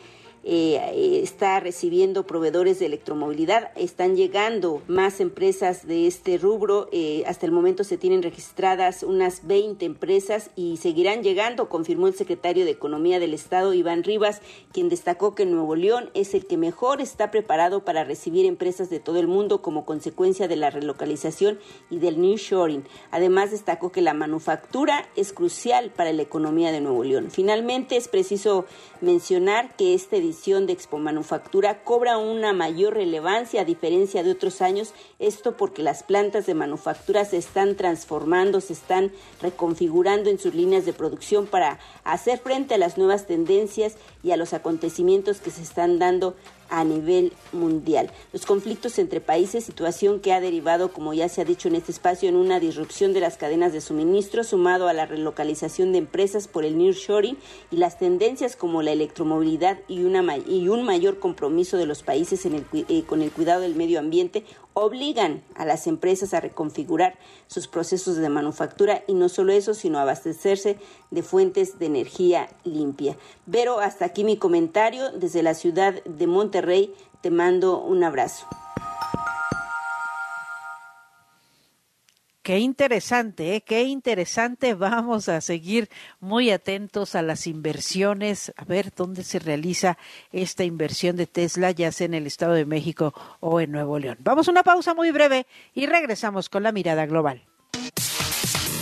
[0.50, 3.72] eh, está recibiendo proveedores de electromovilidad.
[3.76, 6.88] Están llegando más empresas de este rubro.
[6.93, 12.14] Eh, hasta el momento se tienen registradas unas 20 empresas y seguirán llegando, confirmó el
[12.14, 14.41] secretario de Economía del Estado, Iván Rivas,
[14.72, 19.02] quien destacó que Nuevo León es el que mejor está preparado para recibir empresas de
[19.02, 22.86] todo el mundo como consecuencia de la relocalización y del new shoring.
[23.12, 27.32] Además, destacó que la manufactura es crucial para la economía de Nuevo León.
[27.32, 28.66] Finalmente, es preciso
[29.02, 30.16] mencionar que esta
[30.46, 36.04] de Expo Manufactura cobra una mayor relevancia a diferencia de otros años, esto porque las
[36.04, 39.12] plantas de manufactura se están transformando, se están
[39.42, 44.38] reconfigurando en sus líneas de producción para hacer frente a las nuevas tendencias y a
[44.38, 46.36] los acontecimientos que se están dando
[46.70, 48.11] a nivel mundial.
[48.34, 51.91] Los conflictos entre países, situación que ha derivado, como ya se ha dicho en este
[51.91, 56.47] espacio, en una disrupción de las cadenas de suministro, sumado a la relocalización de empresas
[56.47, 57.38] por el nearshoring
[57.72, 62.45] y las tendencias como la electromovilidad y, una, y un mayor compromiso de los países
[62.45, 64.43] eh, con el cuidado del medio ambiente,
[64.80, 67.17] obligan a las empresas a reconfigurar
[67.47, 70.78] sus procesos de manufactura y no solo eso, sino abastecerse
[71.09, 73.17] de fuentes de energía limpia.
[73.51, 76.93] Pero hasta aquí mi comentario desde la ciudad de Monterrey.
[77.21, 78.45] Te mando un abrazo.
[82.48, 83.62] Qué interesante, ¿eh?
[83.62, 84.74] qué interesante.
[84.74, 85.89] Vamos a seguir
[86.22, 89.98] muy atentos a las inversiones, a ver dónde se realiza
[90.32, 94.20] esta inversión de Tesla, ya sea en el Estado de México o en Nuevo León.
[94.22, 97.43] Vamos a una pausa muy breve y regresamos con la mirada global.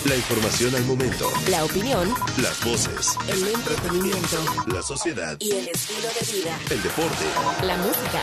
[0.05, 1.27] La información al momento.
[1.49, 2.07] La opinión.
[2.37, 3.17] Las voces.
[3.27, 4.37] El entretenimiento.
[4.67, 5.37] La sociedad.
[5.39, 6.59] Y el estilo de vida.
[6.69, 7.25] El deporte.
[7.63, 8.21] La música.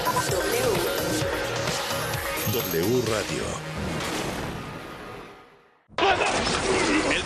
[2.53, 2.82] W.
[2.86, 3.71] W Radio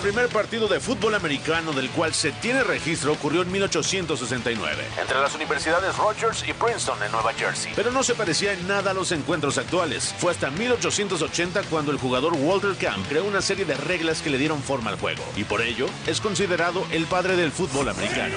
[0.06, 5.34] primer partido de fútbol americano del cual se tiene registro ocurrió en 1869, entre las
[5.34, 7.72] universidades Rogers y Princeton en Nueva Jersey.
[7.74, 10.14] Pero no se parecía en nada a los encuentros actuales.
[10.18, 14.38] Fue hasta 1880 cuando el jugador Walter Camp creó una serie de reglas que le
[14.38, 18.36] dieron forma al juego, y por ello es considerado el padre del fútbol americano.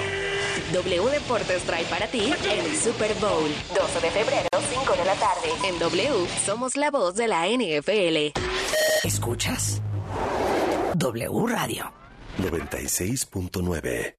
[0.72, 3.48] W Deportes trae para ti el Super Bowl.
[3.78, 5.48] 12 de febrero, 5 de la tarde.
[5.68, 8.36] En W somos la voz de la NFL.
[9.04, 9.80] Escuchas
[11.00, 11.90] W Radio
[12.36, 14.16] 96.9.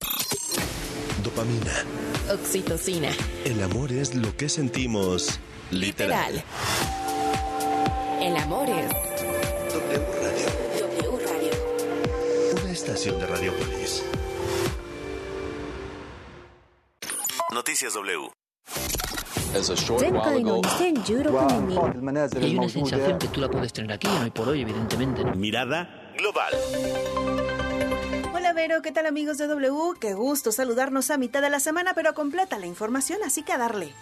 [1.23, 1.86] Dopamina.
[2.34, 3.09] Oxitocina.
[3.45, 6.34] El amor es lo que sentimos literal.
[6.34, 6.43] Literal.
[8.19, 8.89] El amor es
[9.73, 10.47] W Radio.
[10.79, 11.51] W Radio.
[12.63, 14.03] Una estación de Radiopolis.
[17.53, 18.32] Noticias W.
[22.41, 25.23] Hay una sensación que tú la puedes tener aquí, hoy por hoy, evidentemente.
[25.23, 25.36] ¿no?
[25.36, 26.53] Mirada global.
[28.34, 29.99] Hola Vero, ¿qué tal amigos de W?
[29.99, 33.57] Qué gusto saludarnos a mitad de la semana, pero completa la información, así que a
[33.57, 33.93] darle.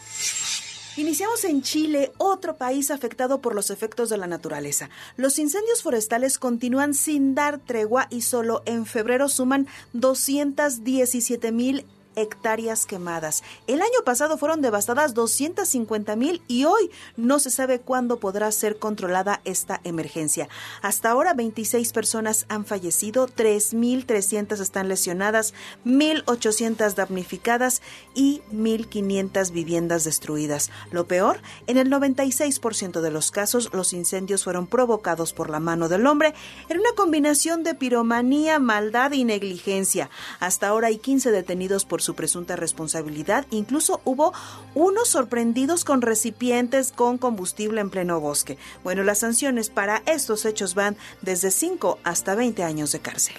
[0.98, 4.90] Iniciamos en Chile, otro país afectado por los efectos de la naturaleza.
[5.16, 11.86] Los incendios forestales continúan sin dar tregua y solo en febrero suman 217 mil
[12.16, 13.44] hectáreas quemadas.
[13.68, 18.78] El año pasado fueron devastadas 250 mil y hoy no se sabe cuándo podrá ser
[18.78, 20.50] controlada esta emergencia.
[20.82, 25.54] Hasta ahora 26 personas han fallecido, 3.300 están lesionadas,
[25.86, 27.82] 1.800 damnificadas
[28.14, 30.72] y 1.500 viviendas destruidas.
[30.92, 35.90] Lo peor, en el 96% de los casos los incendios fueron provocados por la mano
[35.90, 36.34] del hombre
[36.68, 40.10] en una combinación de piromanía, maldad y negligencia.
[40.40, 43.46] Hasta ahora hay 15 detenidos por su presunta responsabilidad.
[43.52, 44.34] Incluso hubo
[44.74, 48.58] unos sorprendidos con recipientes con combustible en pleno bosque.
[48.84, 53.36] Bueno, las sanciones para estos hechos van desde 5 hasta 20 años de cárcel.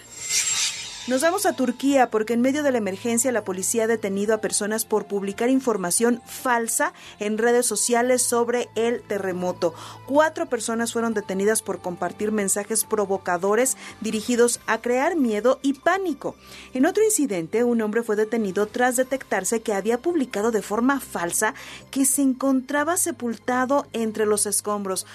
[1.10, 4.40] Nos vamos a Turquía porque en medio de la emergencia la policía ha detenido a
[4.40, 9.74] personas por publicar información falsa en redes sociales sobre el terremoto.
[10.06, 16.36] Cuatro personas fueron detenidas por compartir mensajes provocadores dirigidos a crear miedo y pánico.
[16.74, 21.54] En otro incidente, un hombre fue detenido tras detectarse que había publicado de forma falsa
[21.90, 25.06] que se encontraba sepultado entre los escombros.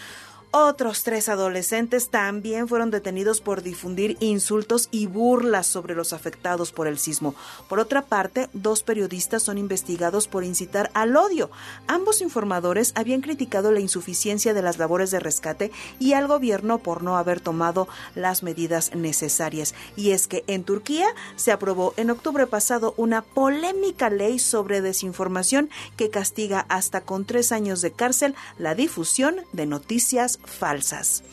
[0.58, 6.88] Otros tres adolescentes también fueron detenidos por difundir insultos y burlas sobre los afectados por
[6.88, 7.36] el sismo.
[7.68, 11.52] Por otra parte, dos periodistas son investigados por incitar al odio.
[11.88, 17.04] Ambos informadores habían criticado la insuficiencia de las labores de rescate y al gobierno por
[17.04, 19.76] no haber tomado las medidas necesarias.
[19.98, 25.70] Y es que en Turquía se aprobó en octubre pasado una polémica ley sobre desinformación
[25.98, 31.24] que castiga hasta con tres años de cárcel la difusión de noticias falsas.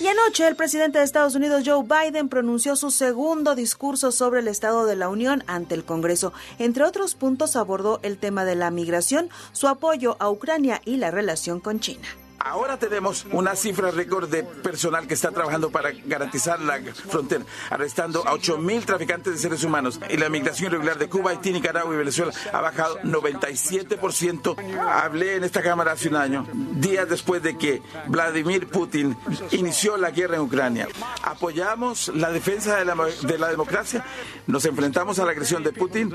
[0.00, 4.48] Y anoche el presidente de Estados Unidos, Joe Biden, pronunció su segundo discurso sobre el
[4.48, 6.32] Estado de la Unión ante el Congreso.
[6.58, 11.10] Entre otros puntos abordó el tema de la migración, su apoyo a Ucrania y la
[11.10, 12.08] relación con China.
[12.42, 18.26] Ahora tenemos una cifra récord de personal que está trabajando para garantizar la frontera, arrestando
[18.26, 20.00] a 8 mil traficantes de seres humanos.
[20.08, 24.56] Y la migración irregular de Cuba, Haití, Nicaragua y Venezuela ha bajado 97%.
[24.80, 29.16] Hablé en esta Cámara hace un año, días después de que Vladimir Putin
[29.50, 30.88] inició la guerra en Ucrania.
[31.22, 34.02] Apoyamos la defensa de la, de la democracia,
[34.46, 36.14] nos enfrentamos a la agresión de Putin,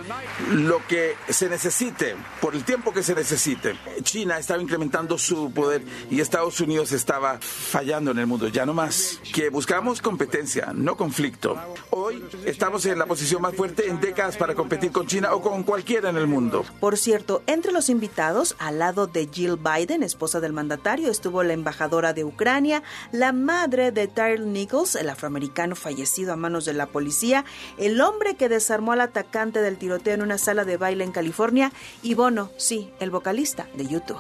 [0.54, 3.78] lo que se necesite, por el tiempo que se necesite.
[4.02, 5.84] China estaba incrementando su poder
[6.22, 9.20] Estados Unidos estaba fallando en el mundo, ya no más.
[9.34, 11.58] Que buscamos competencia, no conflicto.
[11.90, 15.64] Hoy estamos en la posición más fuerte en décadas para competir con China o con
[15.64, 16.66] cualquiera en el mundo.
[16.80, 21.54] Por cierto, entre los invitados, al lado de Jill Biden, esposa del mandatario, estuvo la
[21.54, 26.88] embajadora de Ucrania, la madre de Tyrell Nichols, el afroamericano fallecido a manos de la
[26.88, 27.46] policía,
[27.78, 31.72] el hombre que desarmó al atacante del tiroteo en una sala de baile en California
[32.02, 34.20] y Bono, sí, el vocalista de YouTube.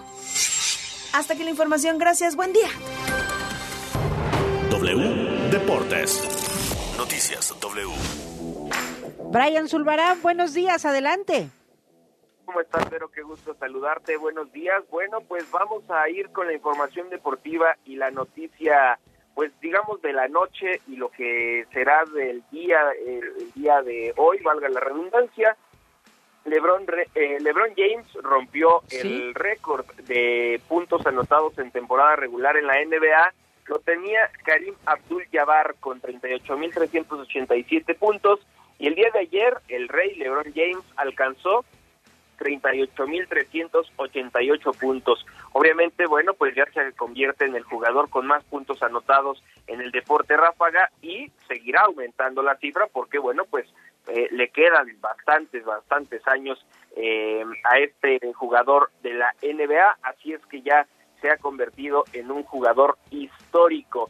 [1.15, 1.97] Hasta aquí la información.
[1.97, 2.35] Gracias.
[2.35, 2.67] Buen día.
[4.69, 6.21] W Deportes.
[6.97, 7.93] Noticias W.
[9.31, 11.49] Brian Zulbarán, buenos días, adelante.
[12.43, 13.09] ¿Cómo estás, Vero?
[13.11, 14.17] Qué gusto saludarte.
[14.17, 14.83] Buenos días.
[14.91, 18.99] Bueno, pues vamos a ir con la información deportiva y la noticia,
[19.35, 24.13] pues digamos, de la noche y lo que será del día, el, el día de
[24.17, 25.55] hoy, valga la redundancia.
[26.45, 26.85] LeBron,
[27.15, 28.99] eh, LeBron James rompió Sí.
[29.01, 33.33] el récord de puntos anotados en temporada regular en la NBA.
[33.67, 38.39] Lo tenía Karim Abdul-Jabbar con 38.387 puntos.
[38.77, 41.63] Y el día de ayer, el rey LeBron James alcanzó
[42.39, 45.25] 38.388 puntos.
[45.53, 49.91] Obviamente, bueno, pues ya se convierte en el jugador con más puntos anotados en el
[49.91, 53.65] deporte ráfaga y seguirá aumentando la cifra porque, bueno, pues
[54.07, 60.45] eh, le quedan bastantes, bastantes años eh, a este jugador de la NBA, así es
[60.45, 60.87] que ya
[61.21, 64.09] se ha convertido en un jugador histórico,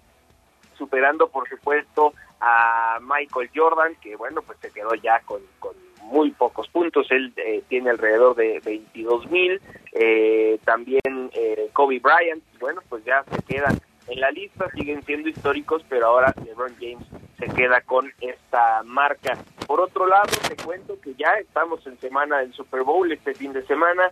[0.77, 5.75] superando por supuesto a Michael Jordan, que bueno, pues se quedó ya con, con
[6.05, 12.43] muy pocos puntos, él eh, tiene alrededor de 22 mil, eh, también eh, Kobe Bryant,
[12.59, 17.05] bueno, pues ya se quedan en la lista, siguen siendo históricos, pero ahora LeBron James
[17.39, 19.37] se queda con esta marca.
[19.67, 23.53] Por otro lado, te cuento que ya estamos en semana del Super Bowl este fin
[23.53, 24.11] de semana,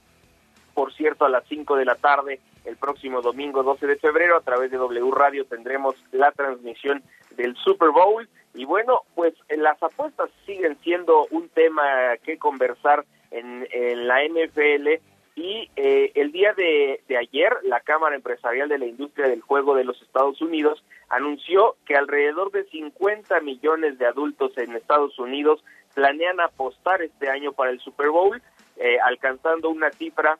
[0.73, 4.41] por cierto, a las 5 de la tarde, el próximo domingo 12 de febrero, a
[4.41, 7.03] través de W Radio tendremos la transmisión
[7.35, 8.27] del Super Bowl.
[8.55, 11.83] Y bueno, pues las apuestas siguen siendo un tema
[12.23, 15.01] que conversar en, en la NFL.
[15.35, 19.83] Y eh, el día de, ayer, la Cámara Empresarial de la Industria del Juego de
[19.83, 25.63] los Estados Unidos anunció que alrededor de 50 millones de adultos en Estados Unidos
[25.95, 28.41] planean apostar este año para el Super Bowl,
[28.77, 30.37] eh, alcanzando una cifra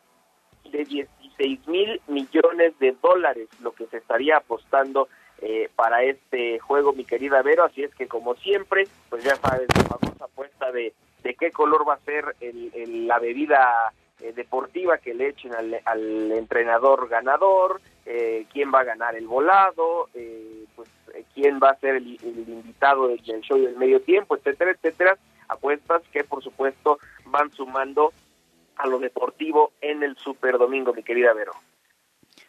[0.72, 5.08] de 16 mil millones de dólares, lo que se estaría apostando
[5.42, 7.64] eh, para este juego, mi querida Vero.
[7.64, 11.88] Así es que, como siempre, pues ya sabes, la famosa apuesta de, de qué color
[11.88, 13.94] va a ser el, la bebida
[14.24, 19.28] eh, deportiva que le echen al, al entrenador ganador, eh, quién va a ganar el
[19.28, 23.78] volado, eh, pues eh, quién va a ser el, el invitado del, del show del
[23.78, 25.18] medio tiempo, etcétera, etcétera.
[25.48, 28.14] Apuestas que, por supuesto, van sumando
[28.78, 31.54] a lo deportivo en el Super Domingo, mi querida Vero.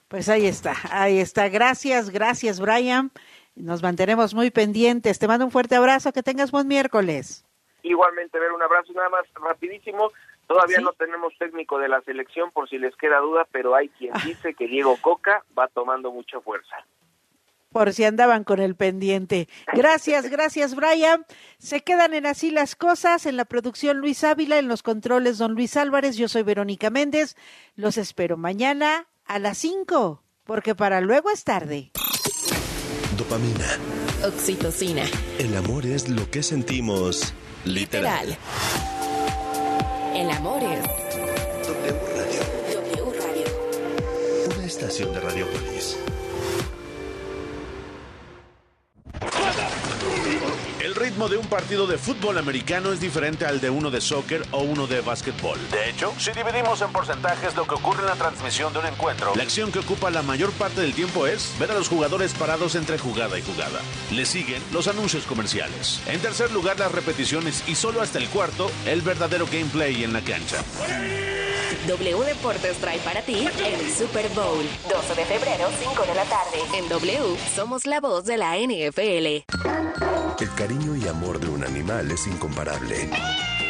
[0.09, 1.49] Pues ahí está, ahí está.
[1.49, 3.11] Gracias, gracias, Brian.
[3.57, 5.19] Nos mantenemos muy pendientes.
[5.19, 6.13] Te mando un fuerte abrazo.
[6.13, 7.45] Que tengas buen miércoles.
[7.83, 10.11] Igualmente, ver un abrazo nada más rapidísimo.
[10.47, 10.85] Todavía ¿Sí?
[10.85, 14.55] no tenemos técnico de la selección por si les queda duda, pero hay quien dice
[14.55, 16.77] que Diego Coca va tomando mucha fuerza.
[17.73, 19.49] Por si andaban con el pendiente.
[19.73, 21.27] Gracias, gracias, Brian.
[21.59, 23.27] Se quedan en así las cosas.
[23.27, 26.17] En la producción Luis Ávila, en los controles Don Luis Álvarez.
[26.17, 27.37] Yo soy Verónica Méndez.
[27.75, 31.91] Los espero mañana a las 5, porque para luego es tarde.
[33.17, 33.67] Dopamina.
[34.25, 35.03] Oxitocina.
[35.39, 37.35] El amor es lo que sentimos
[37.65, 38.29] literal.
[38.29, 38.94] literal.
[40.25, 40.81] El amor es
[41.67, 42.41] W Radio.
[42.81, 44.57] W Radio.
[44.57, 45.99] Una estación de Radiopolis.
[50.95, 54.47] El ritmo de un partido de fútbol americano es diferente al de uno de soccer
[54.53, 55.59] o uno de básquetbol.
[55.73, 59.35] De hecho, si dividimos en porcentajes lo que ocurre en la transmisión de un encuentro,
[59.35, 62.77] la acción que ocupa la mayor parte del tiempo es ver a los jugadores parados
[62.77, 63.81] entre jugada y jugada.
[64.13, 66.01] Le siguen los anuncios comerciales.
[66.07, 70.21] En tercer lugar, las repeticiones y solo hasta el cuarto, el verdadero gameplay en la
[70.21, 70.63] cancha.
[71.89, 74.65] W Deportes trae para ti el Super Bowl.
[74.89, 76.59] 12 de febrero, 5 de la tarde.
[76.79, 80.24] En W somos la voz de la NFL.
[80.41, 83.09] El cariño y amor de un animal es incomparable.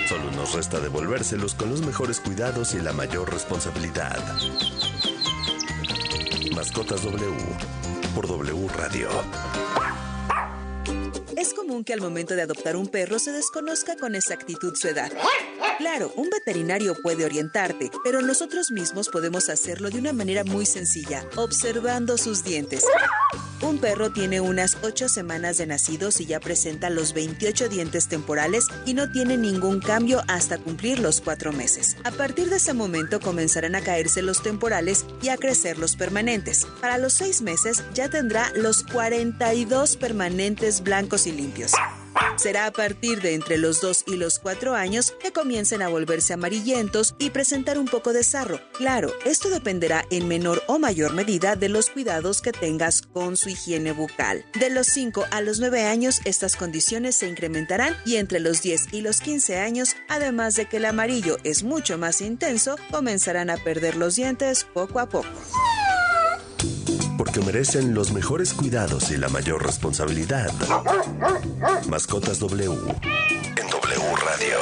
[0.09, 4.19] Solo nos resta devolvérselos con los mejores cuidados y la mayor responsabilidad.
[6.55, 7.37] Mascotas W
[8.15, 9.09] por W Radio.
[11.45, 15.13] Es común que al momento de adoptar un perro se desconozca con exactitud su edad.
[15.77, 21.23] Claro, un veterinario puede orientarte, pero nosotros mismos podemos hacerlo de una manera muy sencilla,
[21.37, 22.87] observando sus dientes.
[23.61, 28.67] Un perro tiene unas 8 semanas de nacidos y ya presenta los 28 dientes temporales
[28.85, 31.97] y no tiene ningún cambio hasta cumplir los 4 meses.
[32.05, 36.67] A partir de ese momento comenzarán a caerse los temporales y a crecer los permanentes.
[36.81, 41.72] Para los 6 meses ya tendrá los 42 permanentes blancos y limpios.
[42.37, 46.32] Será a partir de entre los 2 y los 4 años que comiencen a volverse
[46.32, 48.61] amarillentos y presentar un poco de sarro.
[48.72, 53.51] Claro, esto dependerá en menor o mayor medida de los cuidados que tengas con su
[53.51, 54.45] higiene bucal.
[54.59, 58.93] De los 5 a los 9 años estas condiciones se incrementarán y entre los 10
[58.93, 63.57] y los 15 años, además de que el amarillo es mucho más intenso, comenzarán a
[63.57, 65.28] perder los dientes poco a poco
[67.25, 70.53] porque merecen los mejores cuidados y la mayor responsabilidad.
[71.89, 74.59] Mascotas W en W Radio.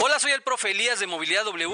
[0.00, 1.70] Hola, soy el profe Elías de Movilidad W.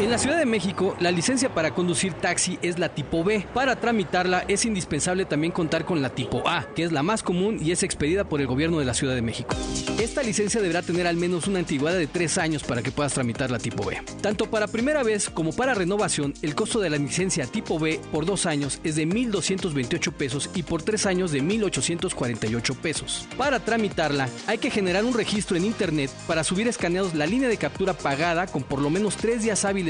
[0.00, 3.46] En la Ciudad de México, la licencia para conducir taxi es la tipo B.
[3.52, 7.58] Para tramitarla es indispensable también contar con la tipo A, que es la más común
[7.60, 9.54] y es expedida por el gobierno de la Ciudad de México.
[9.98, 13.50] Esta licencia deberá tener al menos una antigüedad de tres años para que puedas tramitar
[13.50, 13.98] la tipo B.
[14.22, 18.24] Tanto para primera vez como para renovación, el costo de la licencia tipo B por
[18.24, 23.28] dos años es de 1.228 pesos y por tres años de 1.848 pesos.
[23.36, 27.58] Para tramitarla, hay que generar un registro en Internet para subir escaneados la línea de
[27.58, 29.89] captura pagada con por lo menos tres días hábiles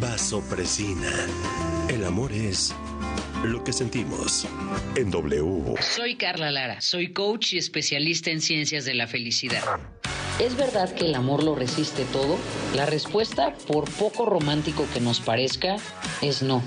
[0.00, 1.10] vasopresina.
[1.88, 2.74] El amor es
[3.44, 4.46] lo que sentimos
[4.96, 5.74] en W.
[5.80, 9.62] Soy Carla Lara, soy coach y especialista en ciencias de la felicidad.
[10.38, 12.38] ¿Es verdad que el amor lo resiste todo?
[12.74, 15.76] La respuesta, por poco romántico que nos parezca,
[16.20, 16.62] es no.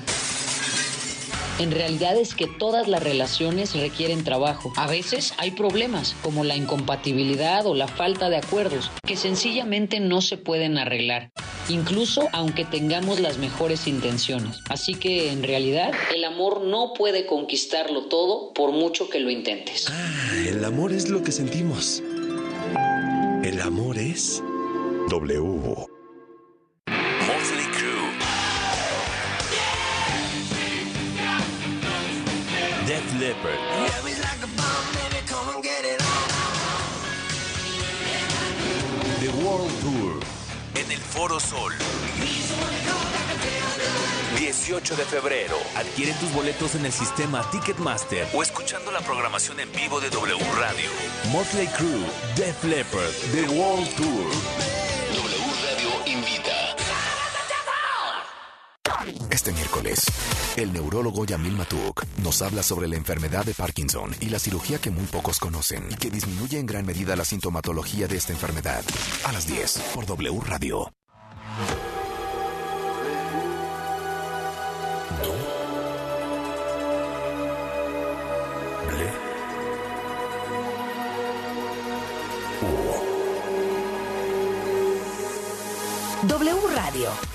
[1.58, 4.74] En realidad es que todas las relaciones requieren trabajo.
[4.76, 10.22] A veces hay problemas como la incompatibilidad o la falta de acuerdos que sencillamente no
[10.22, 11.32] se pueden arreglar,
[11.70, 14.60] incluso aunque tengamos las mejores intenciones.
[14.70, 19.88] Así que en realidad el amor no puede conquistarlo todo por mucho que lo intentes.
[19.90, 22.04] Ah, el amor es lo que sentimos.
[23.44, 24.44] El amor es
[25.10, 25.95] W.
[32.86, 33.60] Def Leppard.
[39.20, 40.20] The World Tour.
[40.76, 41.74] En el Foro Sol.
[44.38, 45.58] 18 de febrero.
[45.76, 50.38] Adquiere tus boletos en el sistema Ticketmaster o escuchando la programación en vivo de W
[50.60, 50.90] Radio.
[51.32, 52.06] Motley Crue,
[52.36, 54.26] Def Leppard, The World Tour.
[55.16, 56.76] W Radio invita.
[59.30, 60.04] Este miércoles,
[60.62, 64.90] el neurólogo Yamil Matuk nos habla sobre la enfermedad de Parkinson y la cirugía que
[64.90, 68.84] muy pocos conocen y que disminuye en gran medida la sintomatología de esta enfermedad.
[69.26, 70.92] A las 10 por W Radio.
[86.28, 87.35] W Radio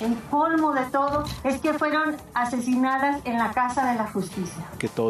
[0.00, 4.64] El colmo de todo es que fueron asesinadas en la Casa de la Justicia.
[4.78, 5.06] que todo